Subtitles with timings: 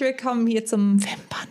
[0.00, 1.49] Willkommen hier zum Wimperntuscheln.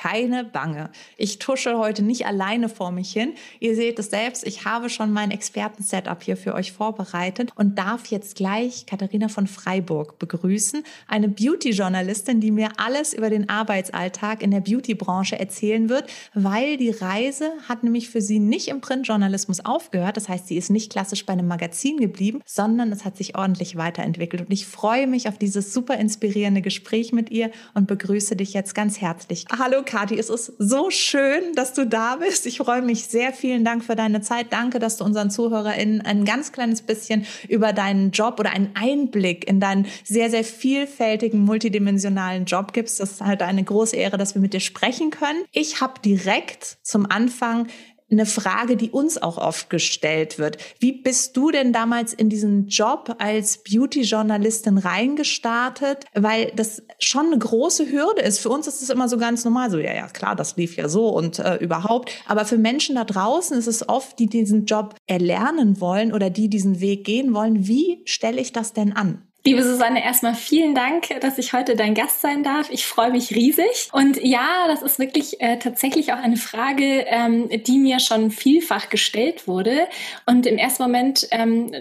[0.00, 0.88] Keine Bange.
[1.18, 3.34] Ich tusche heute nicht alleine vor mich hin.
[3.58, 8.06] Ihr seht es selbst, ich habe schon mein Experten-Setup hier für euch vorbereitet und darf
[8.06, 14.52] jetzt gleich Katharina von Freiburg begrüßen, eine Beauty-Journalistin, die mir alles über den Arbeitsalltag in
[14.52, 20.16] der Beauty-Branche erzählen wird, weil die Reise hat nämlich für sie nicht im Printjournalismus aufgehört.
[20.16, 23.76] Das heißt, sie ist nicht klassisch bei einem Magazin geblieben, sondern es hat sich ordentlich
[23.76, 24.40] weiterentwickelt.
[24.40, 28.74] Und ich freue mich auf dieses super inspirierende Gespräch mit ihr und begrüße dich jetzt
[28.74, 29.44] ganz herzlich.
[29.58, 32.46] Hallo Kathi, es ist so schön, dass du da bist.
[32.46, 33.32] Ich freue mich sehr.
[33.32, 34.52] Vielen Dank für deine Zeit.
[34.52, 39.48] Danke, dass du unseren ZuhörerInnen ein ganz kleines bisschen über deinen Job oder einen Einblick
[39.48, 43.00] in deinen sehr, sehr vielfältigen, multidimensionalen Job gibst.
[43.00, 45.42] Das ist halt eine große Ehre, dass wir mit dir sprechen können.
[45.50, 47.66] Ich habe direkt zum Anfang
[48.10, 50.58] eine Frage, die uns auch oft gestellt wird.
[50.78, 56.04] Wie bist du denn damals in diesen Job als Beauty-Journalistin reingestartet?
[56.14, 58.40] Weil das schon eine große Hürde ist.
[58.40, 60.88] Für uns ist es immer so ganz normal, so ja, ja, klar, das lief ja
[60.88, 62.10] so und äh, überhaupt.
[62.26, 66.48] Aber für Menschen da draußen ist es oft, die diesen Job erlernen wollen oder die
[66.48, 67.66] diesen Weg gehen wollen.
[67.66, 69.29] Wie stelle ich das denn an?
[69.42, 72.68] Liebe Susanne, erstmal vielen Dank, dass ich heute dein Gast sein darf.
[72.68, 73.88] Ich freue mich riesig.
[73.90, 78.90] Und ja, das ist wirklich äh, tatsächlich auch eine Frage, ähm, die mir schon vielfach
[78.90, 79.88] gestellt wurde.
[80.26, 81.72] Und im ersten Moment, ähm,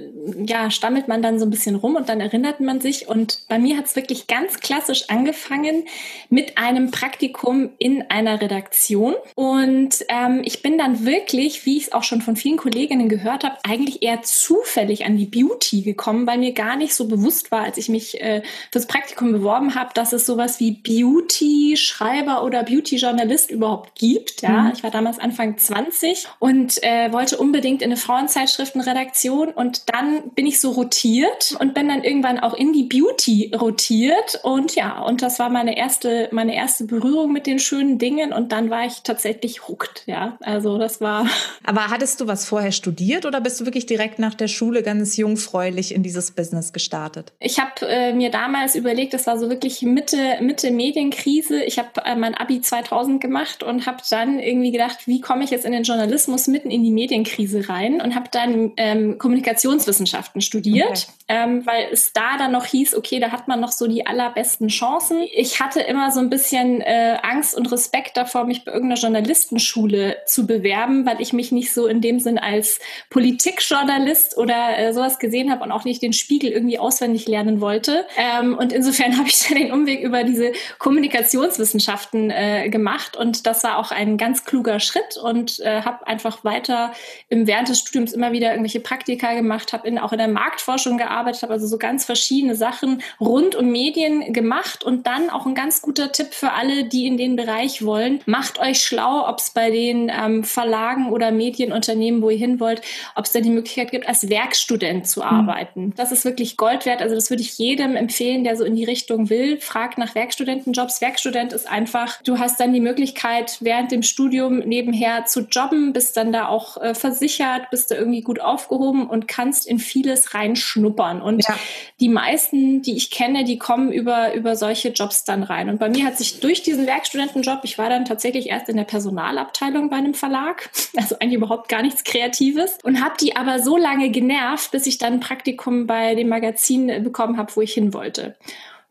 [0.48, 3.10] ja, stammelt man dann so ein bisschen rum und dann erinnert man sich.
[3.10, 5.84] Und bei mir hat es wirklich ganz klassisch angefangen
[6.30, 9.16] mit einem Praktikum in einer Redaktion.
[9.36, 13.44] Und ähm, ich bin dann wirklich, wie ich es auch schon von vielen Kolleginnen gehört
[13.44, 17.62] habe, eigentlich eher zufällig an die Beauty gekommen, weil mir gar nicht so bewusst war,
[17.64, 23.52] als ich mich äh, fürs Praktikum beworben habe, dass es sowas wie Beauty-Schreiber oder Beauty-Journalist
[23.52, 24.42] überhaupt gibt.
[24.42, 24.72] Ja, mhm.
[24.74, 30.46] ich war damals Anfang 20 und äh, wollte unbedingt in eine Frauenzeitschriftenredaktion und dann bin
[30.46, 35.22] ich so rotiert und bin dann irgendwann auch in die Beauty rotiert und ja, und
[35.22, 39.02] das war meine erste, meine erste Berührung mit den schönen Dingen und dann war ich
[39.04, 40.04] tatsächlich hooked.
[40.06, 41.28] Ja, also das war.
[41.64, 45.18] Aber hattest du was vorher studiert oder bist du wirklich direkt nach der Schule ganz
[45.18, 47.34] jungfräulich in dieses Business gestartet?
[47.42, 51.64] Ich habe äh, mir damals überlegt, das war so wirklich Mitte, Mitte Medienkrise.
[51.64, 55.50] Ich habe äh, mein Abi 2000 gemacht und habe dann irgendwie gedacht, wie komme ich
[55.50, 60.90] jetzt in den Journalismus mitten in die Medienkrise rein und habe dann ähm, Kommunikationswissenschaften studiert,
[60.90, 61.06] okay.
[61.30, 64.68] ähm, weil es da dann noch hieß, okay, da hat man noch so die allerbesten
[64.68, 65.26] Chancen.
[65.32, 70.18] Ich hatte immer so ein bisschen äh, Angst und Respekt davor, mich bei irgendeiner Journalistenschule
[70.26, 72.80] zu bewerben, weil ich mich nicht so in dem Sinn als
[73.10, 78.06] Politikjournalist oder äh, sowas gesehen habe und auch nicht den Spiegel irgendwie auswendig lernen wollte.
[78.18, 83.64] Ähm, und insofern habe ich dann den Umweg über diese Kommunikationswissenschaften äh, gemacht und das
[83.64, 86.94] war auch ein ganz kluger Schritt und äh, habe einfach weiter
[87.30, 91.44] im während des Studiums immer wieder irgendwelche Praktika gemacht, habe auch in der Marktforschung gearbeitet,
[91.44, 95.82] habe also so ganz verschiedene Sachen rund um Medien gemacht und dann auch ein ganz
[95.82, 99.72] guter Tipp für alle, die in den Bereich wollen: Macht euch schlau, ob es bei
[99.72, 102.82] den ähm, Verlagen oder Medienunternehmen, wo ihr hin wollt,
[103.16, 105.30] ob es da die Möglichkeit gibt, als Werkstudent zu hm.
[105.30, 105.86] arbeiten.
[105.88, 105.94] Mhm.
[105.96, 107.02] Das ist wirklich Gold wert.
[107.02, 109.60] Also das würde ich jedem empfehlen, der so in die Richtung will.
[109.60, 111.02] Frag nach Werkstudentenjobs.
[111.02, 116.16] Werkstudent ist einfach, du hast dann die Möglichkeit, während dem Studium nebenher zu jobben, bist
[116.16, 121.22] dann da auch äh, versichert, bist da irgendwie gut aufgehoben und kannst in vieles reinschnuppern.
[121.22, 121.60] Und ja.
[122.00, 125.70] die meisten, die ich kenne, die kommen über, über solche Jobs dann rein.
[125.70, 128.86] Und bei mir hat sich durch diesen Werkstudentenjob, ich war dann tatsächlich erst in der
[128.86, 133.76] Personalabteilung bei einem Verlag, also eigentlich überhaupt gar nichts Kreatives und habe die aber so
[133.76, 137.94] lange genervt, bis ich dann ein Praktikum bei dem Magazin bekommen habe, wo ich hin
[137.94, 138.36] wollte.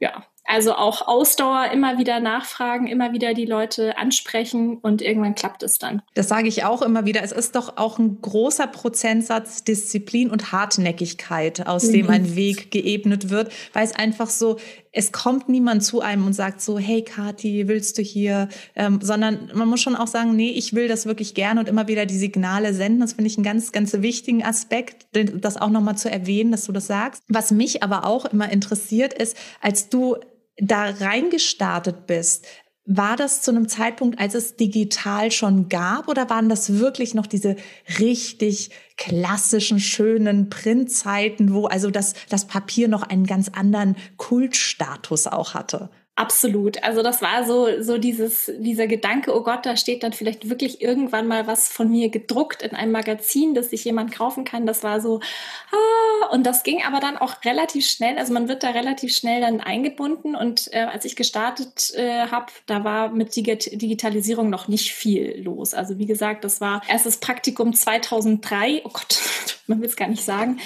[0.01, 5.62] Ja, also auch Ausdauer, immer wieder nachfragen, immer wieder die Leute ansprechen und irgendwann klappt
[5.62, 6.01] es dann.
[6.15, 7.23] Das sage ich auch immer wieder.
[7.23, 11.93] Es ist doch auch ein großer Prozentsatz Disziplin und Hartnäckigkeit, aus mhm.
[11.93, 14.56] dem ein Weg geebnet wird, weil es einfach so,
[14.98, 18.49] es kommt niemand zu einem und sagt so, hey Kathi, willst du hier?
[18.75, 21.87] Ähm, sondern man muss schon auch sagen, nee, ich will das wirklich gerne und immer
[21.87, 23.00] wieder die Signale senden.
[23.00, 26.73] Das finde ich einen ganz, ganz wichtigen Aspekt, das auch nochmal zu erwähnen, dass du
[26.73, 27.23] das sagst.
[27.28, 30.17] Was mich aber auch immer interessiert ist, als du
[30.61, 32.49] da reingestartet bist,
[32.88, 37.26] war das zu einem Zeitpunkt, als es digital schon gab oder waren das wirklich noch
[37.26, 37.56] diese
[37.99, 45.52] richtig klassischen, schönen Printzeiten, wo also das, das Papier noch einen ganz anderen Kultstatus auch
[45.52, 45.90] hatte?
[46.19, 46.82] Absolut.
[46.82, 50.82] Also das war so, so dieses, dieser Gedanke, oh Gott, da steht dann vielleicht wirklich
[50.82, 54.67] irgendwann mal was von mir gedruckt in einem Magazin, das sich jemand kaufen kann.
[54.67, 55.20] Das war so,
[55.70, 58.19] ah, und das ging aber dann auch relativ schnell.
[58.19, 60.35] Also man wird da relativ schnell dann eingebunden.
[60.35, 65.41] Und äh, als ich gestartet äh, habe, da war mit Dig Digitalisierung noch nicht viel
[65.41, 65.73] los.
[65.73, 68.82] Also wie gesagt, das war erstes Praktikum 2003.
[68.85, 69.21] Oh Gott,
[69.69, 70.59] man will es gar nicht sagen.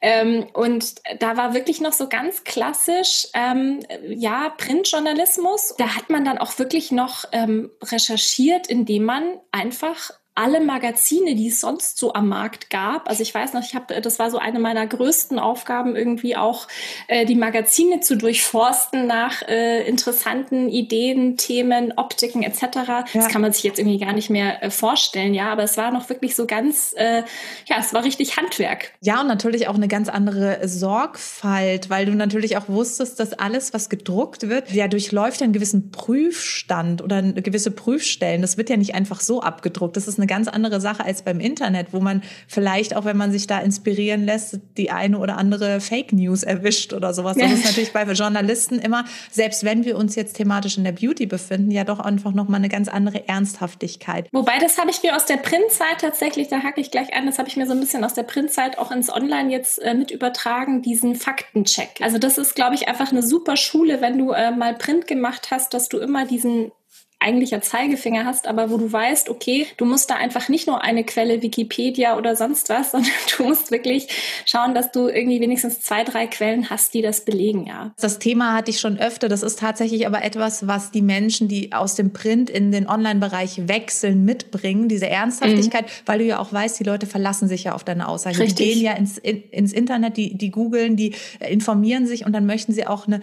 [0.00, 4.52] Ähm, und da war wirklich noch so ganz klassisch, ähm, ja,
[4.96, 5.74] Printjournalismus.
[5.76, 11.48] Da hat man dann auch wirklich noch ähm, recherchiert, indem man einfach alle Magazine, die
[11.48, 13.08] es sonst so am Markt gab.
[13.08, 16.68] Also ich weiß noch, ich habe, das war so eine meiner größten Aufgaben, irgendwie auch
[17.08, 22.62] äh, die Magazine zu durchforsten nach äh, interessanten Ideen, Themen, Optiken etc.
[22.86, 23.04] Ja.
[23.14, 25.50] Das kann man sich jetzt irgendwie gar nicht mehr äh, vorstellen, ja.
[25.50, 27.22] Aber es war noch wirklich so ganz, äh,
[27.64, 28.92] ja, es war richtig Handwerk.
[29.00, 33.72] Ja, und natürlich auch eine ganz andere Sorgfalt, weil du natürlich auch wusstest, dass alles,
[33.72, 38.42] was gedruckt wird, ja durchläuft einen gewissen Prüfstand oder gewisse Prüfstellen.
[38.42, 39.96] Das wird ja nicht einfach so abgedruckt.
[39.96, 43.16] Das ist eine eine ganz andere Sache als beim Internet, wo man vielleicht auch, wenn
[43.16, 47.36] man sich da inspirieren lässt, die eine oder andere Fake News erwischt oder sowas.
[47.36, 51.26] Das ist natürlich bei Journalisten immer, selbst wenn wir uns jetzt thematisch in der Beauty
[51.26, 54.28] befinden, ja doch einfach nochmal eine ganz andere Ernsthaftigkeit.
[54.32, 57.38] Wobei, das habe ich mir aus der Printzeit tatsächlich, da hacke ich gleich an, das
[57.38, 60.10] habe ich mir so ein bisschen aus der Printzeit auch ins Online jetzt äh, mit
[60.10, 62.00] übertragen, diesen Faktencheck.
[62.00, 65.48] Also das ist, glaube ich, einfach eine super Schule, wenn du äh, mal Print gemacht
[65.50, 66.72] hast, dass du immer diesen
[67.18, 71.02] eigentlicher Zeigefinger hast, aber wo du weißt, okay, du musst da einfach nicht nur eine
[71.02, 74.08] Quelle Wikipedia oder sonst was, sondern du musst wirklich
[74.44, 77.92] schauen, dass du irgendwie wenigstens zwei, drei Quellen hast, die das belegen, ja.
[78.00, 79.28] Das Thema hatte ich schon öfter.
[79.28, 83.66] Das ist tatsächlich aber etwas, was die Menschen, die aus dem Print in den Online-Bereich
[83.66, 85.90] wechseln, mitbringen, diese Ernsthaftigkeit, mhm.
[86.04, 88.38] weil du ja auch weißt, die Leute verlassen sich ja auf deine Aussage.
[88.38, 88.56] Richtig.
[88.56, 92.46] Die gehen ja ins, in, ins Internet, die, die googeln, die informieren sich und dann
[92.46, 93.20] möchten sie auch eine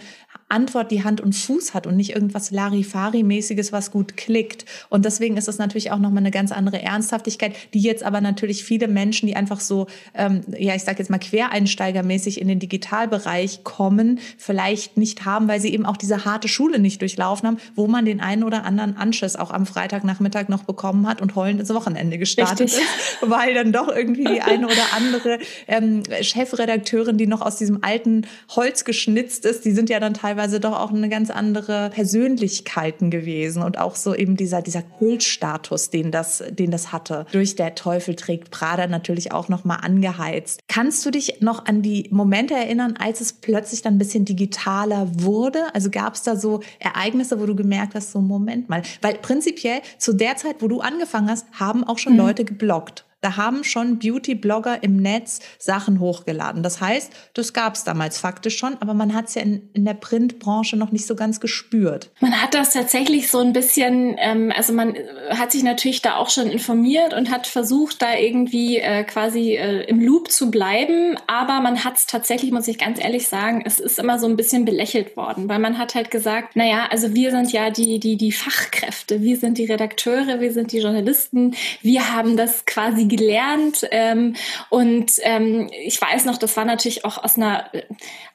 [0.48, 4.64] Antwort, die Hand und Fuß hat und nicht irgendwas Larifari-mäßiges, was gut klickt.
[4.88, 8.62] Und deswegen ist es natürlich auch nochmal eine ganz andere Ernsthaftigkeit, die jetzt aber natürlich
[8.62, 13.64] viele Menschen, die einfach so, ähm, ja, ich sage jetzt mal quereinsteigermäßig in den Digitalbereich
[13.64, 17.86] kommen, vielleicht nicht haben, weil sie eben auch diese harte Schule nicht durchlaufen haben, wo
[17.86, 21.72] man den einen oder anderen Anschiss auch am Freitagnachmittag noch bekommen hat und heulend ins
[21.74, 22.82] Wochenende gestartet Richtig.
[22.82, 27.82] ist, weil dann doch irgendwie die eine oder andere ähm, Chefredakteurin, die noch aus diesem
[27.82, 31.90] alten Holz geschnitzt ist, die sind ja dann teilweise teilweise doch auch eine ganz andere
[31.90, 37.26] Persönlichkeiten gewesen und auch so eben dieser, dieser Kultstatus, den das, den das hatte.
[37.30, 40.60] Durch der Teufel trägt Prada natürlich auch nochmal angeheizt.
[40.66, 45.08] Kannst du dich noch an die Momente erinnern, als es plötzlich dann ein bisschen digitaler
[45.22, 45.72] wurde?
[45.72, 49.82] Also gab es da so Ereignisse, wo du gemerkt hast, so Moment mal, weil prinzipiell
[49.98, 52.20] zu der Zeit, wo du angefangen hast, haben auch schon mhm.
[52.20, 53.04] Leute geblockt.
[53.24, 56.62] Da haben schon Beauty-Blogger im Netz Sachen hochgeladen.
[56.62, 59.86] Das heißt, das gab es damals faktisch schon, aber man hat es ja in, in,
[59.86, 62.10] der Printbranche noch nicht so ganz gespürt.
[62.20, 66.16] Man hat das tatsächlich so ein bisschen, ähm, also man äh, hat sich natürlich da
[66.16, 71.16] auch schon informiert und hat versucht, da irgendwie äh, quasi äh, im Loop zu bleiben.
[71.26, 74.36] Aber man hat es tatsächlich, muss ich ganz ehrlich sagen, es ist immer so ein
[74.36, 78.18] bisschen belächelt worden, weil man hat halt gesagt, naja, also wir sind ja die, die,
[78.18, 83.86] die Fachkräfte, wir sind die Redakteure, wir sind die Journalisten, wir haben das quasi gelernt.
[83.90, 84.34] Ähm,
[84.70, 87.70] und ähm, ich weiß noch, das war natürlich auch aus einer,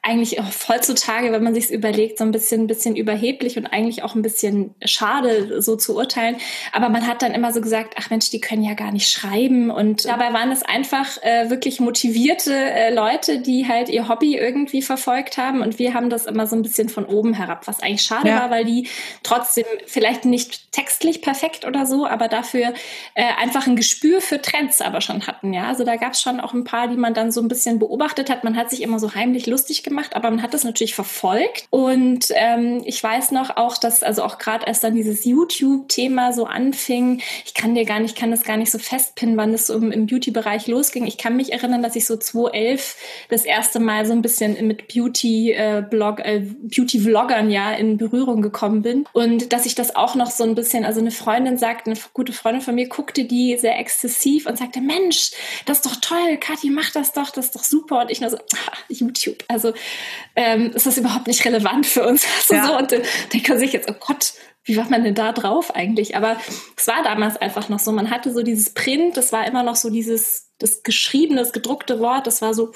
[0.02, 4.14] eigentlich auch heutzutage, wenn man sich überlegt, so ein bisschen, bisschen überheblich und eigentlich auch
[4.14, 6.36] ein bisschen schade, so zu urteilen.
[6.72, 9.70] Aber man hat dann immer so gesagt, ach Mensch, die können ja gar nicht schreiben.
[9.70, 14.82] Und dabei waren es einfach äh, wirklich motivierte äh, Leute, die halt ihr Hobby irgendwie
[14.82, 15.60] verfolgt haben.
[15.60, 18.40] Und wir haben das immer so ein bisschen von oben herab, was eigentlich schade ja.
[18.40, 18.88] war, weil die
[19.22, 22.72] trotzdem vielleicht nicht textlich perfekt oder so, aber dafür
[23.14, 25.68] äh, einfach ein Gespür für Trends Trends aber schon hatten, ja.
[25.68, 28.30] Also da gab es schon auch ein paar, die man dann so ein bisschen beobachtet
[28.30, 28.44] hat.
[28.44, 31.66] Man hat sich immer so heimlich lustig gemacht, aber man hat das natürlich verfolgt.
[31.70, 36.44] Und ähm, ich weiß noch auch, dass, also auch gerade als dann dieses YouTube-Thema so
[36.46, 39.74] anfing, ich kann dir gar nicht, kann das gar nicht so festpinnen, wann es so
[39.74, 41.06] im, Beauty-Bereich losging.
[41.06, 42.96] Ich kann mich erinnern, dass ich so 2011
[43.28, 49.06] das erste Mal so ein bisschen mit Beauty-Blog, äh, Beauty-Vloggern ja in Berührung gekommen bin.
[49.12, 52.32] Und dass ich das auch noch so ein bisschen, also eine Freundin sagt, eine gute
[52.32, 55.32] Freundin von mir guckte die sehr exzessiv und sagte, Mensch,
[55.66, 58.00] das ist doch toll, Kathi, mach das doch, das ist doch super.
[58.00, 59.44] Und ich nur so, ah, YouTube.
[59.48, 59.72] Also
[60.36, 62.24] ähm, ist das überhaupt nicht relevant für uns.
[62.40, 62.66] Also ja.
[62.66, 63.02] so, und äh,
[63.32, 64.32] denkt man sich jetzt, oh Gott,
[64.64, 66.16] wie war man denn da drauf eigentlich?
[66.16, 66.36] Aber
[66.76, 69.76] es war damals einfach noch so, man hatte so dieses Print, das war immer noch
[69.76, 72.72] so dieses, das geschriebene, das gedruckte Wort, das war so,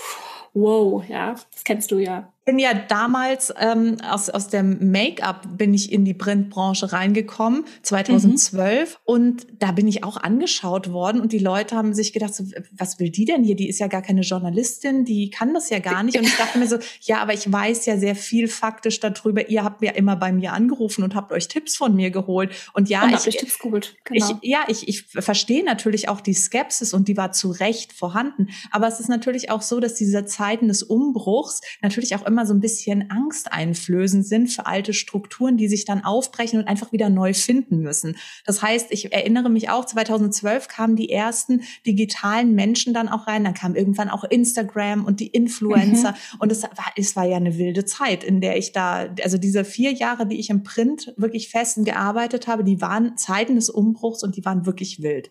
[0.52, 5.72] wow, ja, das kennst du ja bin ja damals ähm, aus, aus dem Make-up bin
[5.72, 8.90] ich in die Printbranche reingekommen, 2012.
[8.90, 8.96] Mhm.
[9.04, 12.98] Und da bin ich auch angeschaut worden und die Leute haben sich gedacht, so, was
[12.98, 13.56] will die denn hier?
[13.56, 16.18] Die ist ja gar keine Journalistin, die kann das ja gar nicht.
[16.18, 19.48] Und ich dachte mir so, ja, aber ich weiß ja sehr viel faktisch darüber.
[19.48, 22.52] Ihr habt ja immer bei mir angerufen und habt euch Tipps von mir geholt.
[22.74, 23.96] Und ja, und ich, Tipps geholt.
[24.04, 24.38] Genau.
[24.42, 28.48] ich, ja, ich, ich verstehe natürlich auch die Skepsis und die war zu Recht vorhanden.
[28.70, 32.46] Aber es ist natürlich auch so, dass diese Zeiten des Umbruchs natürlich auch immer immer
[32.46, 37.10] so ein bisschen angsteinflößend sind für alte Strukturen, die sich dann aufbrechen und einfach wieder
[37.10, 38.16] neu finden müssen.
[38.44, 43.44] Das heißt, ich erinnere mich auch, 2012 kamen die ersten digitalen Menschen dann auch rein,
[43.44, 46.40] dann kam irgendwann auch Instagram und die Influencer mhm.
[46.40, 49.64] und es war, es war ja eine wilde Zeit, in der ich da, also diese
[49.64, 54.24] vier Jahre, die ich im Print wirklich fest gearbeitet habe, die waren Zeiten des Umbruchs
[54.24, 55.30] und die waren wirklich wild.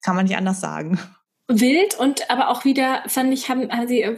[0.00, 0.98] Kann man nicht anders sagen
[1.48, 4.16] wild und aber auch wieder fand ich haben haben sie äh,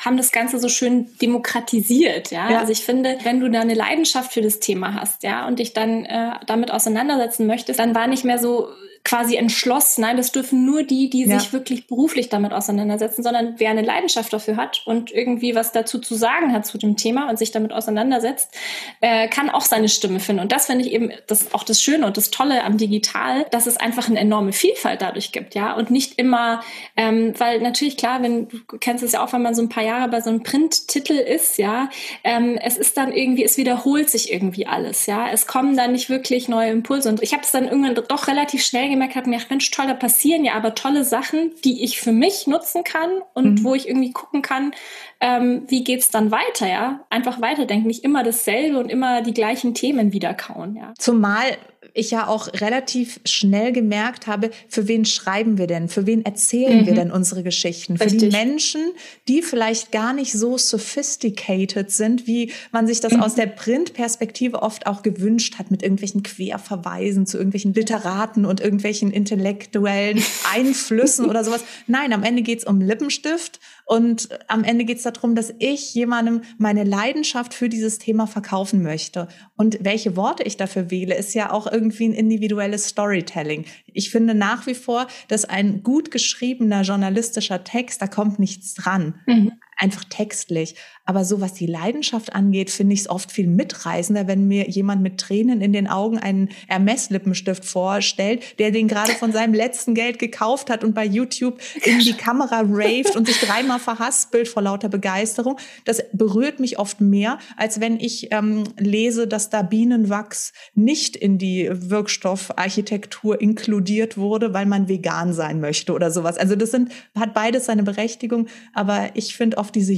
[0.00, 2.50] haben das Ganze so schön demokratisiert ja?
[2.50, 2.58] ja?
[2.58, 5.74] also ich finde wenn du da eine Leidenschaft für das Thema hast ja und dich
[5.74, 8.68] dann äh, damit auseinandersetzen möchtest dann war nicht mehr so
[9.04, 10.00] quasi entschlossen.
[10.00, 11.38] Nein, das dürfen nur die, die ja.
[11.38, 15.98] sich wirklich beruflich damit auseinandersetzen, sondern wer eine Leidenschaft dafür hat und irgendwie was dazu
[15.98, 18.54] zu sagen hat zu dem Thema und sich damit auseinandersetzt,
[19.02, 20.40] äh, kann auch seine Stimme finden.
[20.40, 23.66] Und das finde ich eben das, auch das Schöne und das Tolle am Digital, dass
[23.66, 25.74] es einfach eine enorme Vielfalt dadurch gibt, ja.
[25.74, 26.62] Und nicht immer,
[26.96, 29.84] ähm, weil natürlich klar, wenn du kennst es ja auch, wenn man so ein paar
[29.84, 31.90] Jahre bei so einem Printtitel ist, ja,
[32.22, 35.28] ähm, es ist dann irgendwie, es wiederholt sich irgendwie alles, ja.
[35.30, 37.10] Es kommen dann nicht wirklich neue Impulse.
[37.10, 40.44] Und ich habe es dann irgendwann doch relativ schnell gemerkt habe, Mensch, toll, da passieren
[40.44, 43.64] ja aber tolle Sachen, die ich für mich nutzen kann und mhm.
[43.64, 44.72] wo ich irgendwie gucken kann,
[45.20, 47.00] ähm, wie geht's dann weiter, ja?
[47.10, 50.92] Einfach weiterdenken, nicht immer dasselbe und immer die gleichen Themen wiederkauen, ja.
[50.98, 51.56] Zumal
[51.94, 55.88] ich ja auch relativ schnell gemerkt habe, für wen schreiben wir denn?
[55.88, 56.86] Für wen erzählen mhm.
[56.86, 57.96] wir denn unsere Geschichten?
[57.96, 58.20] Richtig.
[58.20, 58.80] Für die Menschen,
[59.28, 63.22] die vielleicht gar nicht so sophisticated sind, wie man sich das mhm.
[63.22, 69.10] aus der Printperspektive oft auch gewünscht hat, mit irgendwelchen Querverweisen zu irgendwelchen Literaten und irgendwelchen
[69.10, 70.22] intellektuellen
[70.52, 71.64] Einflüssen oder sowas.
[71.86, 76.42] Nein, am Ende geht's um Lippenstift und am Ende geht es darum, dass ich jemandem
[76.58, 79.28] meine Leidenschaft für dieses Thema verkaufen möchte.
[79.56, 83.64] Und welche Worte ich dafür wähle, ist ja auch irgendwie ein individuelles Storytelling.
[83.86, 89.14] Ich finde nach wie vor, dass ein gut geschriebener journalistischer Text, da kommt nichts dran.
[89.26, 90.76] Mhm einfach textlich.
[91.04, 95.02] Aber so was die Leidenschaft angeht, finde ich es oft viel mitreißender, wenn mir jemand
[95.02, 100.18] mit Tränen in den Augen einen Hermes-Lippenstift vorstellt, der den gerade von seinem letzten Geld
[100.18, 104.88] gekauft hat und bei YouTube in die Kamera raved und sich dreimal verhaspelt vor lauter
[104.88, 105.58] Begeisterung.
[105.84, 111.38] Das berührt mich oft mehr, als wenn ich ähm, lese, dass da Bienenwachs nicht in
[111.38, 116.38] die Wirkstoffarchitektur inkludiert wurde, weil man vegan sein möchte oder sowas.
[116.38, 119.92] Also das sind, hat beides seine Berechtigung, aber ich finde oft diese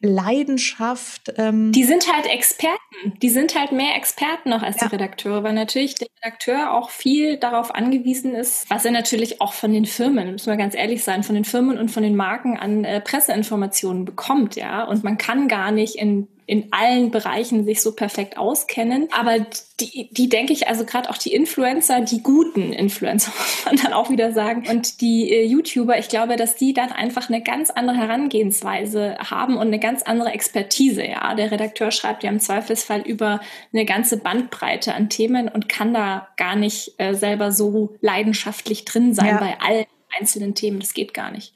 [0.00, 1.32] YouTube-Leidenschaft.
[1.36, 2.78] Ähm die sind halt Experten.
[3.22, 4.88] Die sind halt mehr Experten noch als ja.
[4.88, 9.52] die Redakteure, weil natürlich der Redakteur auch viel darauf angewiesen ist, was er natürlich auch
[9.52, 12.56] von den Firmen, müssen wir ganz ehrlich sein, von den Firmen und von den Marken
[12.56, 14.84] an äh, Presseinformationen bekommt, ja.
[14.84, 19.08] Und man kann gar nicht in in allen Bereichen sich so perfekt auskennen.
[19.12, 19.38] Aber
[19.80, 23.92] die, die denke ich, also gerade auch die Influencer, die guten Influencer, muss man dann
[23.92, 24.64] auch wieder sagen.
[24.68, 29.56] Und die äh, YouTuber, ich glaube, dass die dann einfach eine ganz andere Herangehensweise haben
[29.56, 31.04] und eine ganz andere Expertise.
[31.04, 33.40] Ja, der Redakteur schreibt ja im Zweifelsfall über
[33.72, 39.14] eine ganze Bandbreite an Themen und kann da gar nicht äh, selber so leidenschaftlich drin
[39.14, 39.38] sein ja.
[39.38, 39.86] bei allen
[40.18, 40.80] einzelnen Themen.
[40.80, 41.53] Das geht gar nicht.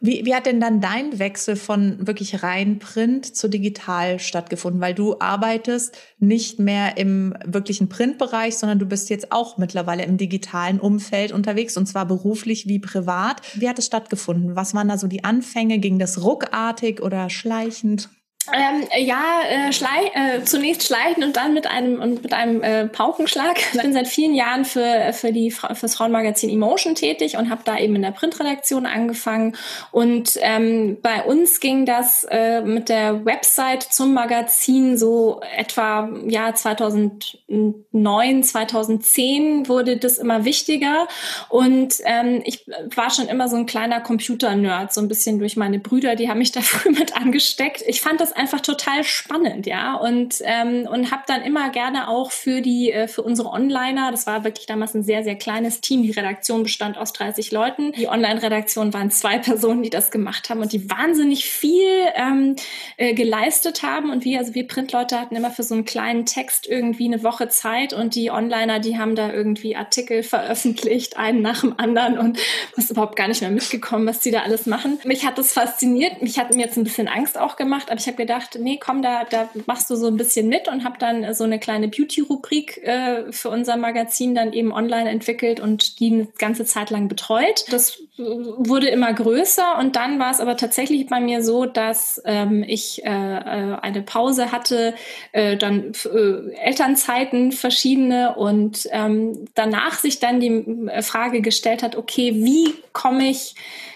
[0.00, 4.80] Wie, wie hat denn dann dein Wechsel von wirklich rein Print zu digital stattgefunden?
[4.80, 10.16] Weil du arbeitest nicht mehr im wirklichen Printbereich, sondern du bist jetzt auch mittlerweile im
[10.16, 13.42] digitalen Umfeld unterwegs und zwar beruflich wie privat.
[13.54, 14.56] Wie hat es stattgefunden?
[14.56, 15.78] Was waren da so die Anfänge?
[15.78, 18.08] Ging das ruckartig oder schleichend?
[18.52, 22.86] Ähm, ja, äh, schlei äh, zunächst schleichen und dann mit einem und mit einem äh,
[22.86, 23.58] Paukenschlag.
[23.72, 27.78] Ich bin seit vielen Jahren für für die fürs Frauenmagazin Emotion tätig und habe da
[27.78, 29.56] eben in der Printredaktion angefangen.
[29.90, 36.54] Und ähm, bei uns ging das äh, mit der Website zum Magazin so etwa ja
[36.54, 41.06] 2009, 2010 wurde das immer wichtiger.
[41.48, 45.78] Und ähm, ich war schon immer so ein kleiner Computer-Nerd, so ein bisschen durch meine
[45.78, 47.82] Brüder, die haben mich da früh mit angesteckt.
[47.86, 49.94] Ich fand das einfach total spannend, ja.
[49.94, 54.26] Und, ähm, und habe dann immer gerne auch für die, äh, für unsere Onliner, das
[54.26, 56.02] war wirklich damals ein sehr, sehr kleines Team.
[56.02, 57.92] Die Redaktion bestand aus 30 Leuten.
[57.92, 62.56] Die Online-Redaktion waren zwei Personen, die das gemacht haben und die wahnsinnig viel ähm,
[62.96, 64.10] äh, geleistet haben.
[64.10, 67.48] Und wir, also wir Printleute hatten immer für so einen kleinen Text irgendwie eine Woche
[67.48, 72.38] Zeit und die Onliner, die haben da irgendwie Artikel veröffentlicht, einen nach dem anderen und
[72.74, 74.98] was überhaupt gar nicht mehr mitgekommen, was die da alles machen.
[75.04, 76.22] Mich hat das fasziniert.
[76.22, 79.02] Mich hat mir jetzt ein bisschen Angst auch gemacht, aber ich habe gedacht, nee, komm,
[79.02, 82.78] da, da machst du so ein bisschen mit und habe dann so eine kleine Beauty-Rubrik
[82.78, 87.64] äh, für unser Magazin dann eben online entwickelt und die eine ganze Zeit lang betreut.
[87.70, 92.64] Das wurde immer größer und dann war es aber tatsächlich bei mir so, dass ähm,
[92.66, 94.94] ich äh, äh eine Pause hatte,
[95.32, 101.96] äh, dann äh, Elternzeiten verschiedene und ähm, danach sich dann die äh, Frage gestellt hat,
[101.96, 103.54] okay, wie komme ich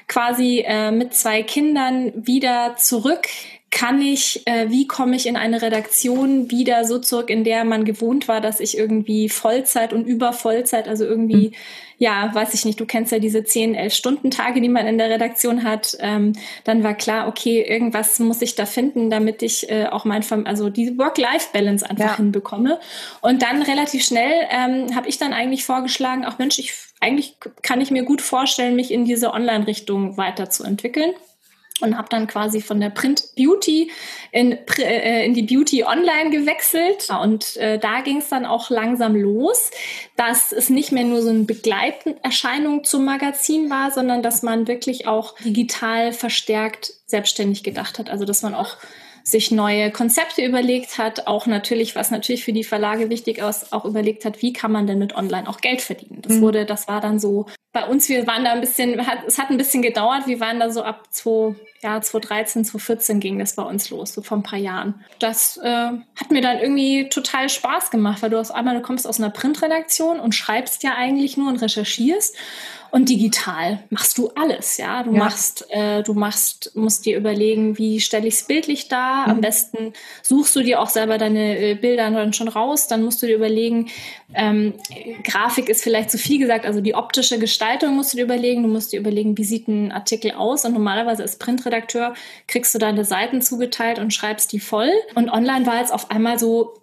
[0.09, 3.29] quasi äh, mit zwei Kindern wieder zurück
[3.75, 7.85] kann ich, äh, wie komme ich in eine Redaktion wieder so zurück, in der man
[7.85, 11.55] gewohnt war, dass ich irgendwie Vollzeit und über Vollzeit, also irgendwie, mhm.
[11.99, 14.97] ja, weiß ich nicht, du kennst ja diese 10, 11 Stunden Tage, die man in
[14.97, 15.97] der Redaktion hat.
[15.99, 20.23] Ähm, dann war klar, okay, irgendwas muss ich da finden, damit ich äh, auch mein,
[20.47, 22.17] also die Work-Life-Balance einfach ja.
[22.17, 22.79] hinbekomme.
[23.23, 27.81] Und dann relativ schnell ähm, habe ich dann eigentlich vorgeschlagen, auch Mensch, ich eigentlich kann
[27.81, 31.13] ich mir gut vorstellen, mich in diese Online-Richtung weiterzuentwickeln
[31.81, 33.91] und habe dann quasi von der Print Beauty
[34.31, 37.09] in, äh, in die Beauty Online gewechselt.
[37.21, 39.73] Und äh, da ging es dann auch langsam los,
[40.17, 45.09] dass es nicht mehr nur so eine Begleiterscheinung zum Magazin war, sondern dass man wirklich
[45.09, 48.09] auch digital verstärkt selbstständig gedacht hat.
[48.09, 48.77] Also dass man auch
[49.27, 53.87] sich neue Konzepte überlegt hat, auch natürlich, was natürlich für die Verlage wichtig ist, auch
[53.87, 56.21] überlegt hat, wie kann man denn mit Online auch Geld verdienen.
[56.21, 56.41] Das mhm.
[56.43, 59.49] wurde, das war dann so bei uns, wir waren da ein bisschen, hat, es hat
[59.49, 63.63] ein bisschen gedauert, wir waren da so ab 2, ja, 2013, 2014 ging das bei
[63.63, 65.03] uns los, so vor ein paar Jahren.
[65.21, 69.07] Das äh, hat mir dann irgendwie total Spaß gemacht, weil du auf einmal, du kommst
[69.07, 72.37] aus einer Printredaktion und schreibst ja eigentlich nur und recherchierst
[72.95, 75.03] und digital machst du alles, ja.
[75.03, 75.19] Du ja.
[75.19, 79.25] machst, äh, du machst, musst dir überlegen, wie stelle ich es bildlich dar.
[79.25, 79.31] Mhm.
[79.33, 82.87] Am besten suchst du dir auch selber deine äh, Bilder dann schon raus.
[82.87, 83.91] Dann musst du dir überlegen,
[84.33, 84.75] ähm,
[85.25, 88.63] Grafik ist vielleicht zu viel gesagt, also die optische Gestaltung musst du dir überlegen.
[88.63, 90.65] Du musst dir überlegen, wie sieht ein Artikel aus.
[90.65, 92.15] Und normalerweise als Printredakteur
[92.47, 94.93] kriegst du deine Seiten zugeteilt und schreibst die voll.
[95.17, 96.75] Und online war jetzt auf einmal so,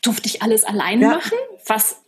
[0.00, 1.08] durfte ich alles allein ja.
[1.08, 2.05] machen, was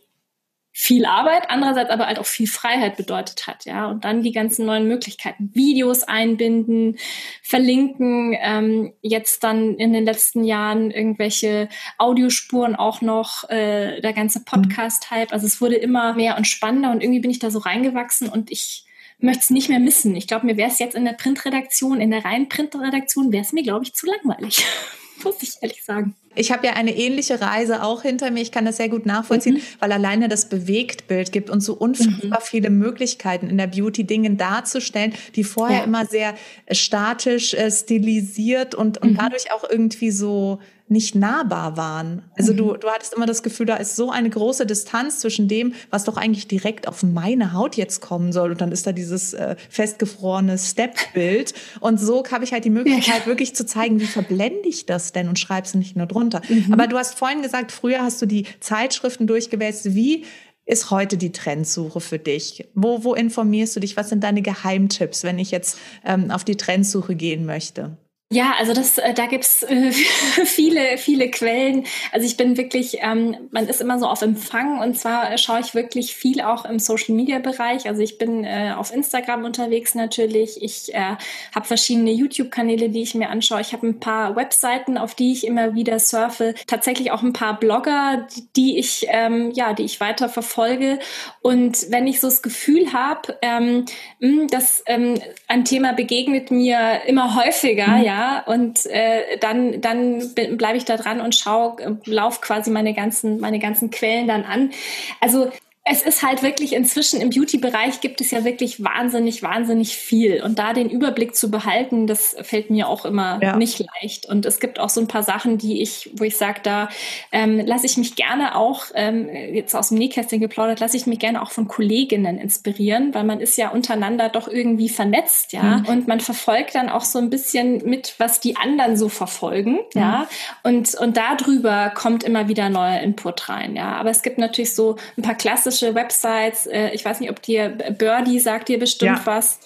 [0.71, 3.87] viel Arbeit, andererseits aber halt auch viel Freiheit bedeutet hat, ja.
[3.87, 6.97] Und dann die ganzen neuen Möglichkeiten, Videos einbinden,
[7.41, 14.43] verlinken, ähm, jetzt dann in den letzten Jahren irgendwelche Audiospuren auch noch, äh, der ganze
[14.43, 15.33] Podcast-Hype.
[15.33, 18.51] Also es wurde immer mehr und spannender und irgendwie bin ich da so reingewachsen und
[18.51, 18.85] ich
[19.19, 20.15] möchte es nicht mehr missen.
[20.15, 23.53] Ich glaube, mir wäre es jetzt in der Printredaktion, in der reinen Printredaktion, wäre es
[23.53, 24.65] mir, glaube ich, zu langweilig.
[25.23, 26.15] Muss ich ehrlich sagen.
[26.35, 28.41] Ich habe ja eine ähnliche Reise auch hinter mir.
[28.41, 29.61] Ich kann das sehr gut nachvollziehen, mhm.
[29.79, 32.43] weil alleine das Bewegtbild gibt uns so unfassbar mhm.
[32.43, 35.83] viele Möglichkeiten in der Beauty Dinge darzustellen, die vorher ja.
[35.83, 36.35] immer sehr
[36.71, 39.17] statisch, äh, stilisiert und, und mhm.
[39.17, 42.23] dadurch auch irgendwie so nicht nahbar waren.
[42.37, 42.57] Also mhm.
[42.57, 46.03] du, du hattest immer das Gefühl, da ist so eine große Distanz zwischen dem, was
[46.03, 48.51] doch eigentlich direkt auf meine Haut jetzt kommen soll.
[48.51, 51.53] Und dann ist da dieses äh, festgefrorene Step-Bild.
[51.79, 53.25] Und so habe ich halt die Möglichkeit, ja.
[53.25, 56.41] wirklich zu zeigen, wie verblende ich das denn und schreib's nicht nur drunter.
[56.49, 56.73] Mhm.
[56.73, 59.93] Aber du hast vorhin gesagt, früher hast du die Zeitschriften durchgewälzt.
[59.93, 60.25] Wie
[60.65, 62.69] ist heute die Trendsuche für dich?
[62.75, 63.97] Wo, wo informierst du dich?
[63.97, 67.97] Was sind deine Geheimtipps, wenn ich jetzt ähm, auf die Trendsuche gehen möchte?
[68.31, 69.91] Ja, also das, äh, da gibt's äh,
[70.45, 71.85] viele, viele Quellen.
[72.11, 75.73] Also ich bin wirklich, ähm, man ist immer so auf Empfang und zwar schaue ich
[75.73, 77.87] wirklich viel auch im Social Media Bereich.
[77.87, 80.61] Also ich bin äh, auf Instagram unterwegs natürlich.
[80.61, 81.15] Ich äh,
[81.55, 83.61] habe verschiedene YouTube-Kanäle, die ich mir anschaue.
[83.61, 86.53] Ich habe ein paar Webseiten, auf die ich immer wieder surfe.
[86.67, 90.99] Tatsächlich auch ein paar Blogger, die, die ich ähm, ja, die ich weiter verfolge.
[91.41, 93.85] Und wenn ich so das Gefühl habe, ähm,
[94.21, 98.03] hm, dass ähm, ein Thema begegnet mir immer häufiger, mhm.
[98.03, 102.93] ja und äh, dann, dann bleibe ich da dran und schaue, äh, lauf quasi meine
[102.93, 104.71] ganzen, meine ganzen Quellen dann an.
[105.19, 105.51] Also
[105.91, 110.43] es ist halt wirklich inzwischen im Beauty-Bereich gibt es ja wirklich wahnsinnig, wahnsinnig viel.
[110.43, 113.55] Und da den Überblick zu behalten, das fällt mir auch immer ja.
[113.55, 114.27] nicht leicht.
[114.27, 116.89] Und es gibt auch so ein paar Sachen, die ich, wo ich sage, da
[117.31, 121.17] ähm, lasse ich mich gerne auch, ähm, jetzt aus dem Nähkästchen geplaudert, lasse ich mich
[121.17, 125.77] gerne auch von Kolleginnen inspirieren, weil man ist ja untereinander doch irgendwie vernetzt, ja.
[125.77, 125.85] Mhm.
[125.87, 130.01] Und man verfolgt dann auch so ein bisschen mit, was die anderen so verfolgen, mhm.
[130.01, 130.27] ja.
[130.61, 133.93] Und, und darüber kommt immer wieder neuer Input rein, ja.
[133.93, 136.67] Aber es gibt natürlich so ein paar klassische klassische Websites.
[136.67, 139.25] Äh, ich weiß nicht, ob dir Birdie sagt dir bestimmt ja.
[139.25, 139.59] was.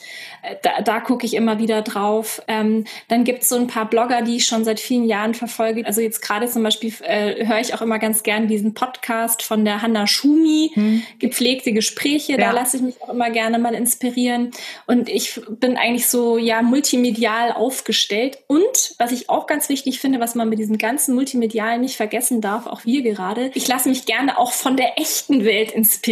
[0.43, 2.41] Äh, da, da gucke ich immer wieder drauf.
[2.47, 5.85] Ähm, dann gibt es so ein paar Blogger, die ich schon seit vielen Jahren verfolge.
[5.85, 9.65] Also jetzt gerade zum Beispiel äh, höre ich auch immer ganz gern diesen Podcast von
[9.65, 11.03] der Hanna Schumi, hm.
[11.19, 12.33] gepflegte Gespräche.
[12.33, 12.37] Ja.
[12.37, 14.51] Da lasse ich mich auch immer gerne mal inspirieren.
[14.85, 18.39] Und ich bin eigentlich so ja multimedial aufgestellt.
[18.47, 22.41] Und was ich auch ganz wichtig finde, was man mit diesem ganzen Multimedial nicht vergessen
[22.41, 26.02] darf, auch wir gerade, ich lasse mich gerne auch von der echten Welt inspirieren,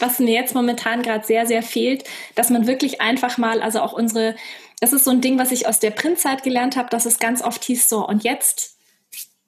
[0.00, 3.92] was mir jetzt momentan gerade sehr, sehr fehlt, dass man wirklich einfach mal also auch
[3.92, 4.34] unsere,
[4.80, 7.42] das ist so ein Ding, was ich aus der Printzeit gelernt habe, dass es ganz
[7.42, 8.73] oft hieß so, und jetzt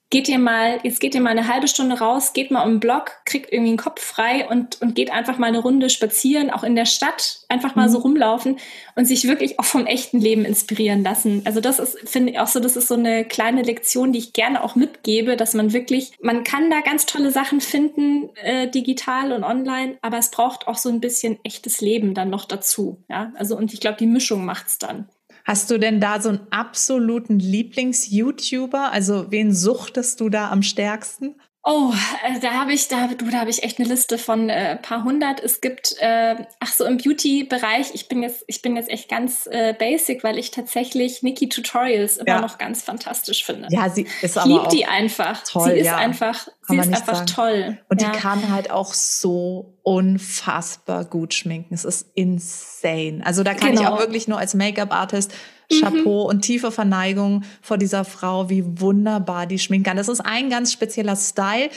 [0.09, 2.79] geht ihr mal, jetzt geht ihr mal eine halbe Stunde raus, geht mal um den
[2.79, 6.63] Block, kriegt irgendwie den Kopf frei und, und geht einfach mal eine Runde spazieren, auch
[6.63, 7.91] in der Stadt, einfach mal mhm.
[7.91, 8.57] so rumlaufen
[8.95, 11.41] und sich wirklich auch vom echten Leben inspirieren lassen.
[11.45, 14.33] Also das ist, finde ich auch so, das ist so eine kleine Lektion, die ich
[14.33, 19.33] gerne auch mitgebe, dass man wirklich, man kann da ganz tolle Sachen finden, äh, digital
[19.33, 23.03] und online, aber es braucht auch so ein bisschen echtes Leben dann noch dazu.
[23.09, 25.09] Ja, also und ich glaube, die Mischung macht's dann.
[25.47, 28.91] Hast du denn da so einen absoluten Lieblings-YouTuber?
[28.91, 31.35] Also wen suchtest du da am stärksten?
[31.69, 31.91] Oh,
[32.23, 35.03] äh, da habe ich, da, du, da habe ich echt eine Liste von äh, paar
[35.03, 35.41] hundert.
[35.41, 39.49] Es gibt, äh, ach so, im Beauty-Bereich, ich bin jetzt, ich bin jetzt echt ganz
[39.51, 42.39] äh, basic, weil ich tatsächlich Nikki Tutorials immer ja.
[42.39, 43.67] noch ganz fantastisch finde.
[43.69, 45.43] Ja, sie ist aber ich liebe die einfach.
[45.43, 45.97] Toll, sie ist ja.
[45.97, 47.27] einfach, kann sie ist einfach sagen.
[47.27, 47.77] toll.
[47.89, 48.11] Und ja.
[48.11, 51.73] die kann halt auch so unfassbar gut schminken.
[51.73, 53.19] Es ist insane.
[53.25, 53.81] Also da kann genau.
[53.81, 55.33] ich auch wirklich nur als Make-up-Artist
[55.71, 56.29] Chapeau mhm.
[56.29, 59.97] und tiefe Verneigung vor dieser Frau, wie wunderbar die schminken kann.
[59.97, 61.69] Das ist ein ganz spezieller Style.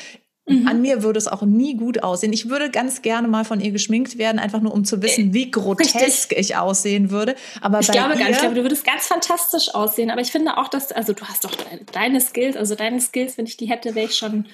[0.50, 0.68] Mhm.
[0.68, 2.32] An mir würde es auch nie gut aussehen.
[2.32, 5.50] Ich würde ganz gerne mal von ihr geschminkt werden, einfach nur um zu wissen, wie
[5.50, 6.38] grotesk Richtig.
[6.38, 7.34] ich aussehen würde.
[7.60, 8.30] Aber ich glaube gar nicht.
[8.30, 10.10] Ich glaube, du würdest ganz fantastisch aussehen.
[10.10, 13.38] Aber ich finde auch, dass, also du hast doch deine, deine Skills, also deine Skills,
[13.38, 14.46] wenn ich die hätte, wäre ich schon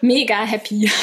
[0.00, 0.90] mega happy.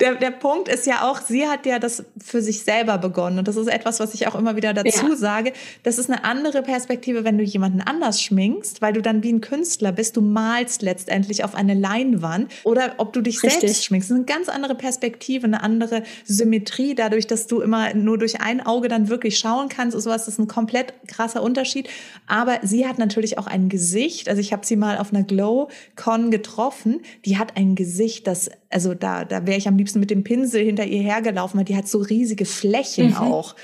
[0.00, 3.38] Der, der Punkt ist ja auch, sie hat ja das für sich selber begonnen.
[3.38, 5.16] Und das ist etwas, was ich auch immer wieder dazu ja.
[5.16, 5.52] sage.
[5.82, 9.42] Das ist eine andere Perspektive, wenn du jemanden anders schminkst, weil du dann wie ein
[9.42, 10.16] Künstler bist.
[10.16, 12.50] Du malst letztendlich auf eine Leinwand.
[12.64, 13.53] Oder ob du dich Richtig.
[13.60, 14.10] Selbst schminkst.
[14.10, 18.40] Das ist eine ganz andere Perspektive, eine andere Symmetrie, dadurch, dass du immer nur durch
[18.40, 19.94] ein Auge dann wirklich schauen kannst.
[19.94, 21.88] Und sowas das ist ein komplett krasser Unterschied.
[22.26, 24.28] Aber sie hat natürlich auch ein Gesicht.
[24.28, 27.00] Also ich habe sie mal auf einer Glow-Con getroffen.
[27.24, 30.24] Die hat ein Gesicht Gesicht, das, also da, da wäre ich am liebsten mit dem
[30.24, 33.16] Pinsel hinter ihr hergelaufen, weil die hat so riesige Flächen mhm.
[33.16, 33.54] auch.